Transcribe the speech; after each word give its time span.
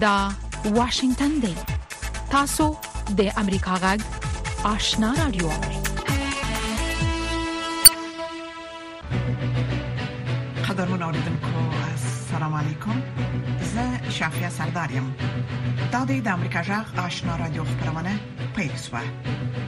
دا 0.00 0.28
واشنگتن 0.64 1.28
دی 1.40 1.54
تاسو 2.30 2.64
د 3.18 3.28
امریکا 3.42 3.74
غږ 3.84 4.00
آشنا 4.70 5.12
رادیو 5.18 5.48
قدرمن 10.68 11.02
اوریدونکو 11.06 11.62
السلام 11.84 12.56
علیکم 12.58 13.00
زه 13.70 14.10
شافیا 14.18 14.50
سردارم 14.58 15.08
دا 15.92 16.02
د 16.04 16.28
امریکا 16.28 16.62
غږ 16.68 16.98
آشنا 17.04 17.36
رادیو 17.44 17.64
خبرونه 17.70 18.12
پېښه 18.56 19.02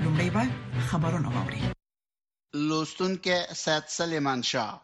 لومړی 0.03 0.31
به 0.37 0.45
خبرونه 0.91 1.29
واوري 1.39 1.63
لوستونکو 2.69 3.37
سات 3.65 3.85
سلیمان 3.97 4.43
شاه 4.53 4.79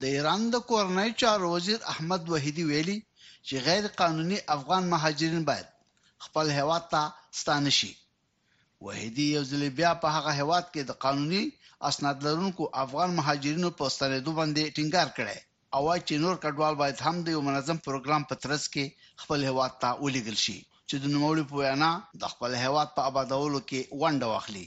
د 0.00 0.04
ایران 0.14 0.48
د 0.56 0.64
کورنۍ 0.72 1.10
چارو 1.24 1.52
وزیر 1.56 1.78
احمد 1.96 2.28
وحیدی 2.36 2.64
ویلي 2.72 2.98
چې 3.48 3.60
غیر 3.66 3.86
قانوني 4.00 4.38
افغان 4.56 4.84
مهاجرین 4.92 5.44
باید 5.48 5.66
خپل 6.26 6.46
هیواد 6.58 6.84
ته 6.94 7.02
ستانه 7.40 7.72
شي 7.78 7.90
وحیدی 8.86 9.26
یو 9.34 9.42
ځل 9.50 9.62
بیا 9.80 9.90
په 10.04 10.08
هغه 10.16 10.32
هیواد 10.40 10.64
کې 10.72 10.82
د 10.88 10.98
قانوني 11.04 11.42
اسناد 11.90 12.18
لرونکو 12.26 12.64
افغان 12.84 13.10
مهاجرینو 13.18 13.70
په 13.80 13.84
ستنېدو 13.96 14.32
باندې 14.38 14.72
ټینګار 14.76 15.08
کړی 15.16 15.38
او 15.76 15.82
چې 16.06 16.14
نور 16.24 16.34
کډوال 16.42 16.74
باید 16.80 16.96
هم 17.06 17.16
د 17.24 17.28
یو 17.36 17.40
منظم 17.48 17.78
پروګرام 17.86 18.22
په 18.28 18.34
ترڅ 18.44 18.62
کې 18.72 18.84
خپل 19.24 19.38
هیواد 19.48 19.72
ته 19.82 19.90
ولېګل 20.02 20.38
شي 20.44 20.56
چې 20.88 20.96
د 21.04 21.12
نوموړي 21.14 21.42
په 21.48 21.54
وینا 21.62 21.90
د 22.22 22.34
خپل 22.34 22.50
هیواد 22.64 22.88
په 22.96 23.08
آبادولو 23.10 23.60
کې 23.68 24.02
ونډه 24.02 24.26
واخلي 24.32 24.66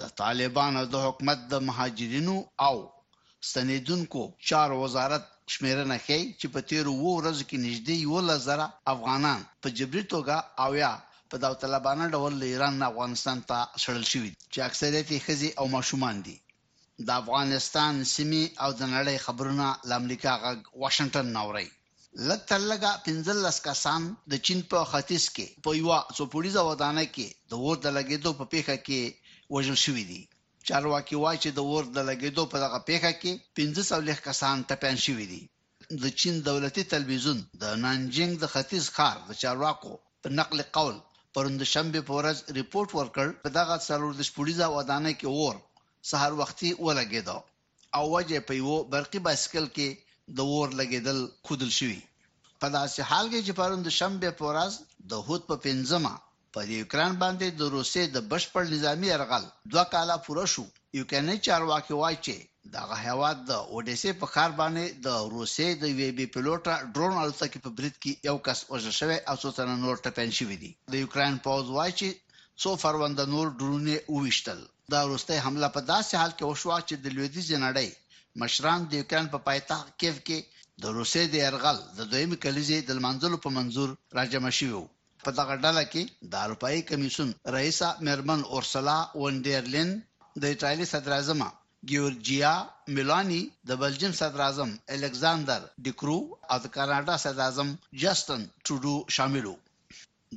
د 0.00 0.12
طالبانو 0.22 0.82
د 0.94 1.04
حکومت 1.06 1.38
د 1.52 1.64
مهاجرینو 1.68 2.36
او 2.68 2.74
ستنیدونکو 3.52 4.24
چار 4.52 4.76
وزارت 4.82 5.30
شمیرنه 5.52 5.96
ښیي 6.04 6.22
چې 6.40 6.46
په 6.54 6.60
تیر 6.68 6.84
وو 6.98 7.10
ورځو 7.18 7.44
کې 7.48 7.62
نږدې 7.66 7.94
یو 8.06 8.16
لزر 8.28 8.60
افغانان 8.94 9.40
په 9.62 9.68
جبري 9.78 10.02
توګه 10.14 10.36
او 10.64 10.70
یا 10.82 10.92
په 11.30 11.36
داوطلبانه 11.42 12.04
ډول 12.14 12.32
له 12.40 12.46
ایران 12.52 12.74
افغانستان 12.90 13.38
ته 13.50 13.56
شړل 13.82 14.04
شوي 14.12 14.30
چې 14.52 14.58
اکثریت 14.68 15.06
یې 15.12 15.22
خزي 15.26 15.50
او 15.60 15.64
ماشومان 15.76 16.16
دي 16.26 16.36
د 17.06 17.08
افغانستان 17.22 17.94
سیمي 18.14 18.44
او 18.62 18.70
د 18.80 18.82
نړۍ 18.94 19.16
خبرونه 19.26 19.66
لامریکا 19.90 20.32
غ 20.42 20.44
واشنگټن 20.82 21.26
نوري 21.38 21.68
لټلګه 22.28 22.90
پنځلس 23.06 23.56
کسان 23.68 24.02
د 24.30 24.32
چین 24.46 24.58
په 24.70 24.78
خاطیس 24.90 25.24
کې 25.36 25.46
په 25.64 25.70
یو 25.80 25.90
څو 26.16 26.22
پولیسو 26.34 26.60
ودانه 26.70 27.02
کې 27.14 27.26
د 27.50 27.52
ور 27.64 27.76
د 27.82 27.86
لګیدو 27.96 28.30
په 28.38 28.44
پیخه 28.54 28.76
کې 28.86 29.00
وژل 29.54 29.78
شوې 29.84 30.04
دي 30.10 30.22
چارواکي 30.68 31.16
وایي 31.22 31.38
چې 31.44 31.50
د 31.52 31.60
ور 31.70 31.84
د 31.96 31.98
لګیدو 32.08 32.42
په 32.52 32.56
دغه 32.64 32.78
پیښه 32.88 33.10
کې 33.20 33.32
1500 33.60 34.08
لخ 34.08 34.18
کسان 34.28 34.56
ټپيان 34.68 34.96
شوي 35.04 35.26
دي 35.32 35.40
د 36.02 36.04
چین 36.20 36.34
دولتي 36.48 36.82
تلویزیون 36.92 37.38
د 37.62 37.64
نانجنګ 37.84 38.32
د 38.42 38.52
ختیځ 38.52 38.84
ښار 38.96 39.16
د 39.30 39.40
چارواکو 39.42 39.92
په 40.22 40.28
نقل 40.40 40.60
قول 40.76 40.94
پروند 41.36 41.62
شنبه 41.72 42.00
په 42.08 42.12
ورځ 42.18 42.36
ریپورت 42.58 42.90
ورکړ 42.98 43.26
په 43.46 43.50
دغه 43.58 43.74
څلور 43.88 44.10
د 44.16 44.20
شپږیزه 44.28 44.66
ودانه 44.76 45.10
کې 45.18 45.28
ور 45.38 45.56
سهار 46.10 46.32
وختي 46.40 46.70
ولګیدو 46.84 47.38
او 47.96 48.02
وجه 48.16 48.38
په 48.48 48.52
یو 48.62 48.74
برقي 48.96 49.20
بایسکل 49.26 49.66
کې 49.76 49.88
د 50.38 50.52
ور 50.52 50.68
لګیدل 50.80 51.18
خودل 51.48 51.70
شوی 51.78 52.00
په 52.60 52.66
داسې 52.76 52.98
حال 53.10 53.26
کې 53.32 53.40
چې 53.46 53.52
پروند 53.60 53.86
شنبه 54.00 54.30
په 54.40 54.44
ورځ 54.50 54.72
د 55.10 55.12
هوت 55.26 55.42
په 55.50 55.56
پنځمه 55.66 56.14
په 56.56 56.60
یوکران 56.78 57.12
باندې 57.22 57.46
د 57.58 57.62
روسي 57.76 58.02
د 58.14 58.16
بشپړ 58.30 58.62
نظامی 58.74 59.08
ارغل 59.16 59.44
دوه 59.74 59.84
کاله 59.92 60.16
پوره 60.24 60.42
شو 60.54 60.64
یوکراني 60.98 61.36
چارواکي 61.46 61.94
وایي 62.00 62.18
چې 62.26 62.36
دغه 62.76 62.96
هواد 63.08 63.38
د 63.50 63.52
اوډیسه 63.74 64.10
په 64.22 64.26
خار 64.32 64.50
باندې 64.60 64.84
د 65.06 65.08
روسي 65.34 65.68
د 65.82 65.84
وی 65.98 66.08
بي 66.18 66.26
پلوټا 66.34 66.74
ډرون 66.96 67.14
الوتکې 67.22 67.58
په 67.66 67.70
برید 67.78 67.96
کې 68.02 68.12
یو 68.28 68.36
کس 68.48 68.58
وژل 68.72 68.94
شوی 69.00 69.18
او 69.30 69.34
څو 69.42 69.48
تنه 69.58 69.76
نور 69.84 69.96
ټپین 70.06 70.30
شوي 70.38 70.56
دي 70.64 70.70
د 70.92 70.94
یوکران 71.02 71.34
پوز 71.46 71.66
وایي 71.76 71.92
چې 72.00 72.08
څو 72.62 72.70
فروند 72.82 73.18
نور 73.34 73.46
ډرونې 73.60 73.96
وویشتل 74.14 74.60
دا 74.92 75.00
روسي 75.10 75.38
حمله 75.46 75.68
په 75.76 75.80
داسې 75.92 76.12
حال 76.20 76.32
کې 76.38 76.44
وشو 76.50 76.70
چې 76.88 76.94
د 76.96 77.06
لویدي 77.16 77.42
جنړې 77.50 77.88
مشران 78.42 78.78
د 78.82 78.92
یوکران 79.00 79.26
په 79.34 79.38
پایتخت 79.48 79.88
کیف 80.00 80.16
کې 80.26 80.38
د 80.82 80.84
روسي 80.98 81.24
د 81.28 81.34
ارغل 81.48 81.78
د 81.98 82.00
دویم 82.12 82.32
کلیزې 82.44 82.78
د 82.88 82.90
منځلو 83.04 83.36
په 83.44 83.48
منزور 83.56 83.88
راجمع 84.20 84.52
شوی 84.58 84.74
وو 84.78 84.86
په 85.26 85.30
دغه 85.38 85.54
ډله 85.64 85.82
کې 85.92 86.00
د 86.30 86.32
اروپאי 86.44 86.78
کمیشن 86.90 87.28
رئیس 87.56 87.78
مرمن 88.06 88.40
اورسلا 88.54 88.98
وندرلین 89.22 89.90
د 90.42 90.44
ایتالیا 90.54 90.86
صدر 90.92 91.12
اعظم 91.16 91.42
ګیورجیا 91.90 92.54
میلانی 92.96 93.42
د 93.70 93.78
بلجیم 93.82 94.12
صدر 94.20 94.40
اعظم 94.46 94.70
الکساندر 94.96 95.68
ډیکرو 95.86 96.18
او 96.50 96.56
د 96.64 96.72
کاناډا 96.76 97.14
صدر 97.24 97.40
اعظم 97.46 97.68
جاستن 98.02 98.40
ټروډو 98.64 98.94
شامل 99.18 99.44
وو 99.48 99.56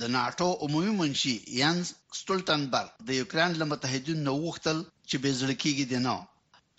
د 0.04 0.12
ناتو 0.18 0.48
عمومي 0.68 0.94
منشي 1.00 1.34
یانس 1.62 1.86
سټولټنبرګ 2.20 2.90
د 3.10 3.20
یوکران 3.22 3.52
له 3.62 3.66
متحدینو 3.72 4.24
نو 4.28 4.34
وختل 4.48 4.78
چې 5.10 5.16
به 5.26 5.30
ځلکیږي 5.42 5.86
دی 5.92 6.00
نو 6.06 6.16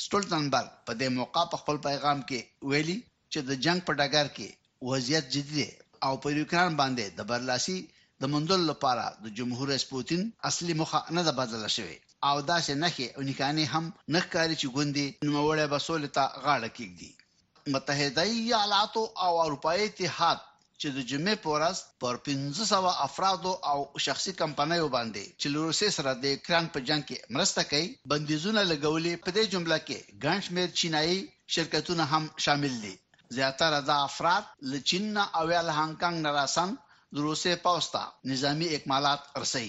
سټولټنبرګ 0.05 0.69
په 0.87 0.93
دې 1.01 1.09
موقع 1.19 1.45
په 1.53 1.57
خپل 1.65 1.77
پیغام 1.89 2.19
کې 2.31 2.41
ویلي 2.71 2.97
چې 3.33 3.41
د 3.49 3.61
جنگ 3.69 3.81
په 3.89 3.93
ډګر 4.01 4.27
کې 4.37 4.49
وضعیت 4.95 5.25
جدي 5.37 5.55
دی 5.59 5.69
او 6.07 6.13
په 6.23 6.29
یوکران 6.39 6.71
باندې 6.81 7.05
د 7.19 7.31
برلاسي 7.33 7.79
د 8.23 8.25
مندل 8.33 8.63
لپاره 8.67 9.05
د 9.25 9.33
جمهور 9.39 9.69
رئیس 9.71 9.83
پوتین 9.93 10.21
اصلي 10.51 10.75
مخه 10.83 11.01
نه 11.17 11.23
ده 11.27 11.33
بدل 11.39 11.65
شوی 11.77 11.97
او 12.29 12.35
دا 12.51 12.57
چې 12.67 12.73
نخې 12.85 13.07
او 13.17 13.21
نکانې 13.31 13.65
هم 13.75 13.85
نخکاری 14.17 14.57
چې 14.61 14.67
ګوندې 14.77 15.07
نوموړې 15.29 15.67
بسولته 15.75 16.23
غاړه 16.45 16.71
کېږي 16.77 17.11
متحده 17.75 18.23
ایالاتو 18.37 19.03
او 19.25 19.33
اروپای 19.45 19.79
اتحاد 19.87 20.39
چې 20.81 20.89
د 20.97 20.99
جمعې 21.11 21.37
په 21.43 21.49
ورځ 21.55 21.77
پر 22.03 22.15
1500 22.23 23.03
افرادو 23.09 23.53
او 23.73 23.79
شخصي 24.07 24.33
کمپنیو 24.41 24.89
باندې 24.97 25.25
چې 25.41 25.47
روسي 25.69 25.89
سره 25.97 26.11
د 26.25 26.41
کران 26.47 26.65
په 26.75 26.79
جنگ 26.89 27.03
کې 27.09 27.19
مرسته 27.39 27.61
کوي 27.71 27.89
بندیزونه 28.15 28.61
لګولې 28.73 29.13
په 29.27 29.31
دې 29.37 29.45
جمله 29.57 29.79
کې 29.87 29.99
ګانشمیر 30.25 30.69
چینایي 30.81 31.19
شرکتونه 31.55 32.05
هم 32.13 32.25
شامل 32.47 32.75
دي 32.87 32.95
زیاتره 33.37 33.79
د 33.91 33.93
افراد 34.09 34.43
لچین 34.75 35.07
او 35.39 35.45
یا 35.55 35.63
هانګ 35.79 35.95
کانګ 36.03 36.17
نراسان 36.29 36.75
روسي 37.25 37.55
پوځ 37.65 37.85
ته 37.95 38.03
نظامی 38.31 38.67
اکمالات 38.77 39.21
ارسي 39.39 39.69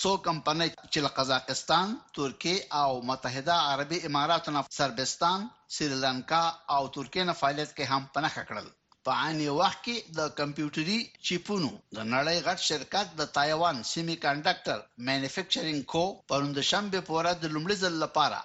څو 0.00 0.10
کمپنۍ 0.26 0.70
چې 0.92 0.98
له 1.04 1.10
قزاقستان، 1.18 1.88
ترکی 2.16 2.56
او 2.80 2.90
متحده 3.10 3.56
عربی 3.70 3.98
اماراتو 4.08 4.50
نه 4.56 4.62
سربستان، 4.78 5.40
سریلانکا 5.76 6.42
او 6.74 6.82
ترکیه 6.96 7.24
نه 7.30 7.34
فعالیت 7.40 7.70
کې 7.76 7.84
هم 7.92 8.02
پناه 8.14 8.34
کړل. 8.48 8.66
په 9.04 9.10
عین 9.22 9.40
وخت 9.60 9.80
کې 9.86 9.96
د 10.18 10.30
کمپیوټري 10.38 11.00
چیپونو 11.26 11.72
د 11.96 11.98
نړۍ 12.14 12.36
غټ 12.46 12.58
شرکت 12.68 13.06
د 13.18 13.22
تایوان 13.36 13.76
سیمي 13.92 14.16
کنډکټر 14.24 14.78
مینوفیکچرینګ 15.08 15.82
کو 15.92 16.02
پروند 16.30 16.56
شنبه 16.72 17.00
پورې 17.10 17.30
د 17.34 17.44
لومړي 17.54 17.76
ځل 17.82 17.94
لپاره 18.04 18.40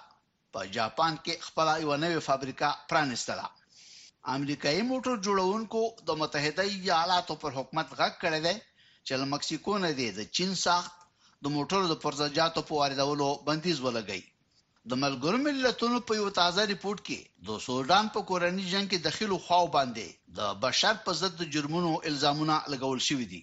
په 0.52 0.60
جاپان 0.76 1.12
کې 1.24 1.34
خپل 1.46 1.66
یو 1.84 1.92
نوې 2.04 2.20
فابریکه 2.30 2.68
پرانستله. 2.90 3.46
امریکایي 4.30 4.82
موټر 4.88 5.16
جوړونکو 5.26 5.80
د 6.08 6.16
متحده 6.18 6.64
ایالاتو 6.74 7.34
پر 7.44 7.52
حکومت 7.56 7.94
غږ 8.00 8.12
کړی 8.24 8.40
دی 8.44 8.52
چې 9.06 9.30
مکسیکو 9.32 9.78
نه 9.84 9.90
دی 10.00 10.10
د 10.18 10.28
چین 10.38 10.54
ساخت 10.64 10.94
د 11.44 11.50
موټرو 11.54 11.88
د 11.92 11.96
پرزجاتو 12.04 12.62
په 12.68 12.74
واردولو 12.80 13.28
بندیز 13.48 13.80
ولګی 13.86 14.20
د 14.92 14.98
ملګرو 15.02 15.40
ملتونو 15.46 16.00
په 16.10 16.18
یو 16.20 16.28
تازه 16.38 16.66
ریپورت 16.72 17.02
کې 17.08 17.48
د 17.50 17.58
سودان 17.66 18.12
په 18.18 18.22
کورنی 18.30 18.64
جنگ 18.74 18.92
کې 18.94 19.04
دخیل 19.08 19.34
خو 19.46 19.58
باندې 19.78 20.36
د 20.38 20.54
بشر 20.66 21.02
په 21.08 21.18
ضد 21.22 21.42
جرمونو 21.56 21.92
الزامونه 22.12 22.60
لګول 22.74 23.04
شوې 23.08 23.28
دي 23.34 23.42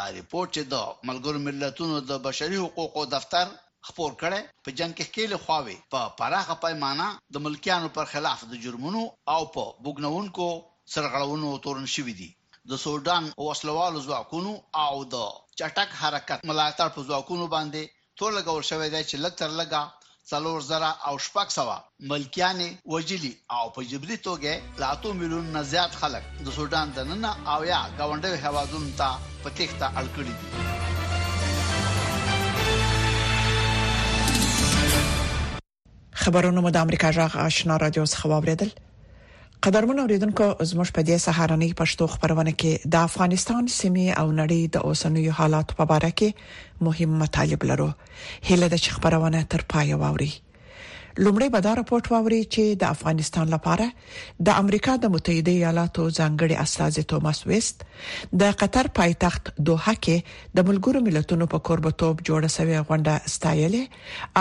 دا 0.00 0.06
ریپورت 0.20 0.54
چې 0.56 0.70
د 0.74 1.10
ملګرو 1.12 1.44
ملتونو 1.48 2.00
د 2.12 2.22
بشري 2.28 2.60
حقوقو 2.66 3.06
دفتر 3.16 3.56
خپور 3.88 4.12
کړي 4.22 4.40
په 4.66 4.70
جنگ 4.80 4.92
کې 4.98 5.06
کېله 5.14 5.36
خواوي 5.44 5.76
په 5.94 6.00
پراخه 6.18 6.54
پیمانه 6.64 7.06
د 7.36 7.44
ملکیانو 7.46 7.88
پر 7.98 8.04
خلاف 8.14 8.40
د 8.50 8.58
جرمونو 8.64 9.02
او 9.34 9.40
په 9.54 9.62
بوګنونکو 9.86 10.48
سرغړونو 10.96 11.50
تورن 11.66 11.86
شوې 11.94 12.14
دي 12.20 12.30
د 12.72 12.82
سودان 12.84 13.24
او 13.38 13.44
اسلوالو 13.54 14.02
ځواکونو 14.08 14.52
او 14.86 14.96
د 15.14 15.24
چټک 15.58 15.90
حرکت 16.02 16.40
ملاتړ 16.52 16.88
په 16.98 17.06
ځواکونو 17.12 17.46
باندې 17.56 17.82
تور 18.22 18.30
لګول 18.38 18.60
شوې 18.70 18.88
ده 18.98 19.08
چې 19.08 19.16
لک 19.24 19.34
تر 19.42 19.50
لګا 19.62 19.82
څلور 20.32 20.58
زره 20.70 20.92
او 21.10 21.14
شپږ 21.28 21.48
سوه 21.58 21.76
ملکیانې 22.10 22.68
وجلي 22.96 23.32
او 23.60 23.64
په 23.78 23.88
جبري 23.94 24.16
توګه 24.28 24.52
لاتو 24.84 25.08
ملیون 25.24 25.46
نه 25.56 25.62
زیات 25.72 25.92
خلک 26.04 26.24
د 26.44 26.48
سودان 26.60 26.88
دننه 27.00 27.30
او 27.56 27.58
یا 27.72 27.80
گاونډي 27.98 28.34
هوادونو 28.46 28.88
ته 29.00 29.08
پتیښت 29.42 29.80
اړ 29.98 30.06
کړی 30.16 30.32
دي 30.38 30.46
خبرونه 36.22 36.60
مو 36.64 36.68
د 36.72 36.76
امریکا 36.86 37.08
جغ 37.16 37.32
آشنا 37.48 37.74
رادیو 37.82 38.02
څخه 38.12 38.24
واوریدل 38.32 38.70
قدرمن 39.66 39.98
اوریدونکو 40.02 40.46
زموږ 40.70 40.88
په 40.98 41.04
دې 41.08 41.16
سهارنۍ 41.26 41.68
پښتو 41.80 42.04
خبرونه 42.16 42.52
کې 42.60 42.72
د 42.96 43.06
افغانستان 43.08 43.64
سیمه 43.78 44.06
او 44.24 44.26
نړۍ 44.40 44.60
د 44.76 44.86
اوسنیو 44.90 45.36
حالات 45.40 45.68
په 45.80 45.84
اړه 45.96 46.10
کې 46.18 46.28
مهم 46.90 47.10
مطالب 47.22 47.60
لرو 47.72 47.88
هله 48.52 48.66
د 48.76 48.86
خبرونه 49.00 49.40
تر 49.54 49.60
پای 49.74 49.90
واوري 50.04 50.32
لومړی 51.24 51.48
به 51.54 51.60
دا 51.66 51.72
راپورټ 51.78 52.04
واوري 52.12 52.40
چې 52.54 52.64
د 52.82 52.92
افغانستان 52.94 53.46
لپاره 53.54 53.86
د 54.48 54.58
امریکا 54.62 54.92
د 55.00 55.04
متحده 55.16 55.52
ایالاتو 55.56 56.04
ځانګړي 56.18 56.56
استاذ 56.64 56.94
توماس 57.12 57.38
ویست 57.48 57.78
د 58.42 58.54
قطر 58.62 58.86
پایتخت 58.98 59.44
دوحه 59.70 59.94
کې 60.04 60.16
د 60.58 60.66
ملګرو 60.68 61.00
ملتونو 61.08 61.44
په 61.54 61.58
قربتوب 61.70 62.14
جوړه 62.28 62.50
شوې 62.56 62.78
غونډه 62.88 63.14
ستایلې 63.34 63.84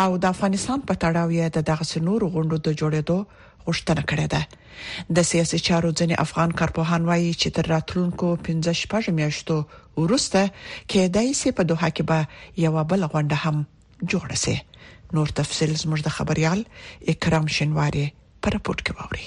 او 0.03 0.09
د 0.25 0.29
افغانستان 0.33 0.79
په 0.91 1.01
تړاو 1.03 1.27
یې 1.39 1.45
د 1.57 1.67
دغه 1.71 1.85
سنور 1.93 2.21
غونډو 2.35 2.57
د 2.67 2.79
جوړېدو 2.79 3.17
غوښتنه 3.65 4.01
کړې 4.09 4.25
ده 4.33 4.41
د 5.19 5.27
سیاسي 5.31 5.59
چارو 5.67 5.89
ځنې 5.99 6.15
افغان 6.25 6.49
کارپوهان 6.61 7.01
وایي 7.09 7.31
چې 7.41 7.49
تر 7.59 7.63
راتلونکو 7.75 8.27
15 8.49 8.79
شپږ 8.83 9.03
میاشتو 9.19 9.57
وروسته 10.03 10.41
کې 10.89 11.01
دایسه 11.19 11.55
په 11.59 11.63
دوه 11.73 11.87
کې 11.95 12.03
به 12.13 12.65
یو 12.65 12.81
بل 12.91 13.01
غونډه 13.13 13.37
هم 13.45 13.57
جوړه 14.11 14.37
شي 14.45 14.57
نور 15.15 15.27
تفصيل 15.39 15.71
زموږ 15.83 15.99
د 16.03 16.09
خبريال 16.17 16.59
اکرام 17.11 17.45
شینواری 17.55 18.05
پر 18.43 18.53
پورت 18.65 18.79
کې 18.85 18.91
ووري 18.97 19.25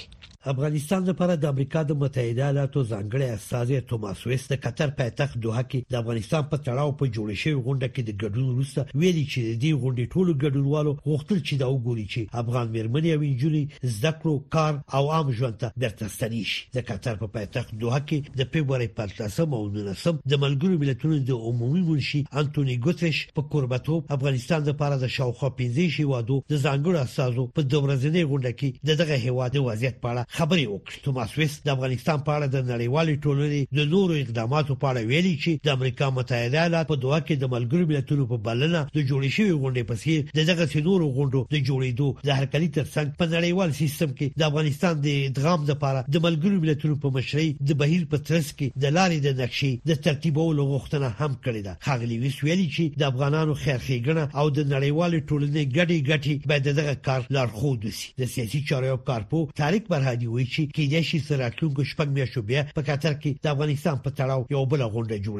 افغانستان 0.51 1.03
لپاره 1.07 1.35
د 1.41 1.45
امریکا 1.53 1.81
د 1.89 1.95
متحده 1.99 2.41
ایالاتو 2.45 2.81
ځانګړي 2.87 3.27
استازی 3.33 3.77
توماس 3.91 4.23
ویست 4.29 4.49
د 4.53 4.57
قطر 4.63 4.89
پایتخت 5.01 5.35
دوحه 5.43 5.61
کې 5.71 5.91
د 5.93 5.99
افغانستان 5.99 6.41
په 6.53 6.57
تړاو 6.65 6.95
په 7.01 7.07
جوړ 7.17 7.37
شوی 7.41 7.53
غونډه 7.67 7.87
کې 7.93 8.01
د 8.09 8.17
ګډون 8.23 8.47
وروسته 8.49 8.85
ویلي 9.03 9.23
چې 9.33 9.39
د 9.45 9.51
دې 9.61 9.71
غونډې 9.83 10.05
ټولو 10.13 10.31
ګډونوالو 10.41 10.95
غوښتل 11.11 11.39
چې 11.47 11.59
دا 11.61 11.69
وګوري 11.73 12.03
چې 12.11 12.27
افغان 12.41 12.67
مېرمنې 12.75 13.11
او 13.15 13.21
انجونې 13.27 13.93
زده 13.95 14.11
کړو 14.21 14.35
کار 14.55 14.73
او 14.97 15.03
عام 15.15 15.27
ژوند 15.37 15.57
ته 15.61 15.67
بیرته 15.85 16.05
ستنې 16.17 16.43
شي 16.51 16.61
د 16.75 16.85
قطر 16.91 17.13
په 17.23 17.27
پایتخت 17.37 17.71
دوحه 17.85 18.01
کې 18.11 18.19
د 18.41 18.51
فبرवरी 18.51 18.89
په 18.99 19.13
13 19.21 19.57
او 19.59 19.63
19 19.77 20.19
د 20.35 20.43
ملګرو 20.43 20.81
ملتونو 20.83 21.19
د 21.31 21.49
عمومي 21.51 21.81
منشي 21.91 22.21
انټونی 22.43 22.75
ګوتریش 22.89 23.21
په 23.39 23.49
قربتوب 23.55 24.13
افغانستان 24.19 24.67
لپاره 24.69 24.99
د 25.07 25.13
شاوخوا 25.17 25.53
15 25.63 25.97
هیوادو 26.01 26.43
د 26.51 26.63
ځانګړو 26.65 27.09
استازو 27.09 27.49
په 27.55 27.69
دوه 27.71 27.81
ورځې 27.87 28.29
غونډه 28.35 28.51
کې 28.61 28.99
دغه 29.01 29.23
هیواد 29.29 29.57
وضعیت 29.71 30.03
په 30.05 30.11
اړه 30.13 30.31
خبرې 30.39 30.65
وکړي 30.73 30.99
توماس 31.05 31.31
ویس 31.37 31.53
د 31.65 31.75
افغانستان 31.75 32.17
په 32.27 32.31
اړه 32.37 32.47
د 32.55 32.59
نړیوالې 32.71 33.15
ټولنې 33.25 33.61
د 33.77 33.79
نورو 33.93 34.13
اقداماتو 34.23 34.73
په 34.83 34.93
اړه 34.93 35.01
ویلي 35.09 35.33
چې 35.43 35.51
د 35.65 35.75
امریکا 35.77 36.07
متحده 36.17 36.57
ایالات 36.61 36.87
په 36.91 36.95
دوه 37.03 37.19
کې 37.27 37.35
د 37.43 37.51
ملګرو 37.55 37.89
ملتونو 37.91 38.23
په 38.31 38.37
بلنه 38.47 38.81
د 38.95 38.97
جوړې 39.09 39.29
شوې 39.35 39.53
غونډې 39.61 39.83
په 39.89 39.95
څیر 40.01 40.21
د 40.37 40.39
دغه 40.49 40.65
نورو 40.87 41.07
غونډو 41.17 41.39
د 41.53 41.55
جوړېدو 41.67 42.07
د 42.29 42.39
هرکلي 42.39 42.69
ترڅنګ 42.77 43.07
په 43.19 43.25
نړیوال 43.35 43.69
سیستم 43.81 44.09
کې 44.17 44.27
د 44.43 44.47
افغانستان 44.49 44.93
د 45.05 45.07
ادغام 45.29 45.61
لپاره 45.71 45.99
د 46.15 46.25
ملګرو 46.25 46.61
ملتونو 46.65 46.95
په 47.05 47.17
مشرۍ 47.19 47.47
د 47.73 47.79
بهیر 47.83 48.03
په 48.15 48.21
ترڅ 48.31 48.47
کې 48.57 48.67
د 48.85 48.97
لارې 48.97 49.17
د 49.27 49.39
نقشې 49.41 49.71
د 49.91 50.01
ترتیبولو 50.09 50.63
غوښتنه 50.71 51.07
هم 51.19 51.31
کړې 51.43 51.61
ده 51.67 51.77
خاغلی 51.87 52.17
ویس 52.25 52.37
ویلي 52.47 52.67
چې 52.75 52.97
د 53.03 53.11
افغانانو 53.11 53.53
خیرخېګنه 53.63 54.23
او 54.39 54.45
د 54.57 54.67
نړیوال 54.73 55.13
ټولنې 55.29 55.63
ګډي 55.75 55.97
ګټي 56.09 56.33
باید 56.49 56.65
دغه 56.81 56.97
کار 57.11 57.21
لارښود 57.39 57.79
وسی 57.91 58.09
د 58.25 58.35
سیاسي 58.35 58.63
چارو 58.73 58.97
کارپو 59.13 59.39
تاریخ 59.63 59.87
برهادي 59.95 60.21
دی 60.23 60.27
وی 60.31 60.45
چې 60.53 60.61
کېدای 60.77 61.03
شي 61.03 61.89
شپږ 61.91 62.07
بیا 62.17 62.61
په 62.77 62.81
کتر 62.89 63.13
کې 63.21 63.31
د 63.43 63.49
افغانستان 63.53 63.97
په 64.05 64.09
تړاو 64.19 64.47
یو 64.55 64.61
بل 64.73 64.83
غونډه 64.95 65.17
جوړ 65.27 65.39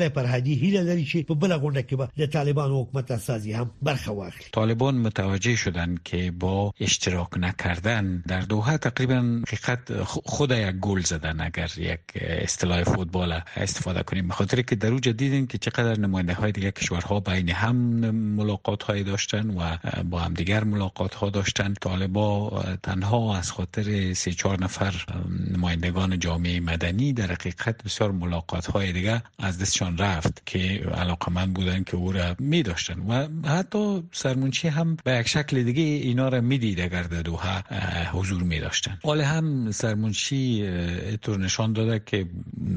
شي 0.00 0.10
پر 0.16 0.26
هدي 0.32 0.54
هیله 0.62 0.82
لري 0.88 1.04
چې 1.10 1.26
په 1.30 1.34
بل 1.44 1.52
غونډه 1.64 1.82
کې 1.88 1.94
به 2.00 2.06
د 2.22 2.30
طالبان 2.36 2.72
حکومت 2.78 3.10
اساسي 3.16 3.54
هم 3.58 3.70
برخه 3.88 4.14
واخلي 4.20 4.48
طالبان 4.58 4.98
متوجه 5.08 5.54
شدن 5.62 5.96
که 6.10 6.30
با 6.44 6.72
اشتراک 6.88 7.38
نکردن 7.44 8.08
در 8.32 8.48
دوحه 8.54 8.76
تقریبا 8.88 9.20
حقیقت 9.42 9.92
خود 10.32 10.54
یک 10.58 10.78
گل 10.88 11.00
زدن 11.12 11.40
اگر 11.46 11.76
یک 11.86 12.16
اصطلاح 12.40 12.82
فوتبال 12.84 13.34
استفاده 13.66 14.02
کنیم 14.12 14.28
بخاطر 14.34 14.62
که 14.62 14.76
در 14.86 14.92
اوج 14.96 15.08
دیدیم 15.08 15.46
که 15.52 15.58
چقدر 15.58 16.00
نماینده 16.06 16.34
های 16.40 16.52
دیگر 16.58 16.70
کشورها 16.82 17.20
بین 17.20 17.48
هم 17.62 17.76
ملاقات 18.40 18.82
های 18.82 19.04
داشتن 19.10 19.50
و 19.58 19.76
با 20.10 20.18
هم 20.24 20.34
دیگر 20.34 20.64
ملاقات 20.74 21.14
ها 21.14 21.30
داشتن 21.38 21.74
طالبان 21.88 22.78
تنها 22.88 23.36
از 23.38 23.52
خاطر 23.52 23.92
سه 24.16 24.30
چهار 24.32 24.62
نفر 24.64 24.94
نمایندگان 25.54 26.18
جامعه 26.18 26.60
مدنی 26.60 27.12
در 27.12 27.32
حقیقت 27.32 27.82
بسیار 27.84 28.12
ملاقات 28.12 28.66
های 28.66 28.92
دیگه 28.92 29.22
از 29.38 29.58
دستشان 29.58 29.98
رفت 29.98 30.42
که 30.46 30.58
علاقه 30.94 31.32
من 31.32 31.52
بودن 31.52 31.82
که 31.84 31.96
او 31.96 32.12
را 32.12 32.36
می 32.38 32.62
داشتن 32.62 33.00
و 33.00 33.28
حتی 33.48 34.02
سرمونچی 34.12 34.68
هم 34.68 34.96
به 35.04 35.12
یک 35.20 35.28
شکل 35.28 35.62
دیگه 35.62 35.82
اینا 35.82 36.28
را 36.28 36.40
می 36.40 36.58
دید 36.58 36.80
اگر 36.80 37.02
در 37.02 37.22
دوها 37.22 37.62
حضور 38.12 38.42
می 38.42 38.60
داشتن 38.60 38.98
حال 39.02 39.20
هم 39.20 39.70
سرمونچی 39.70 40.66
اتور 40.66 41.38
نشان 41.38 41.72
داده 41.72 42.02
که 42.06 42.26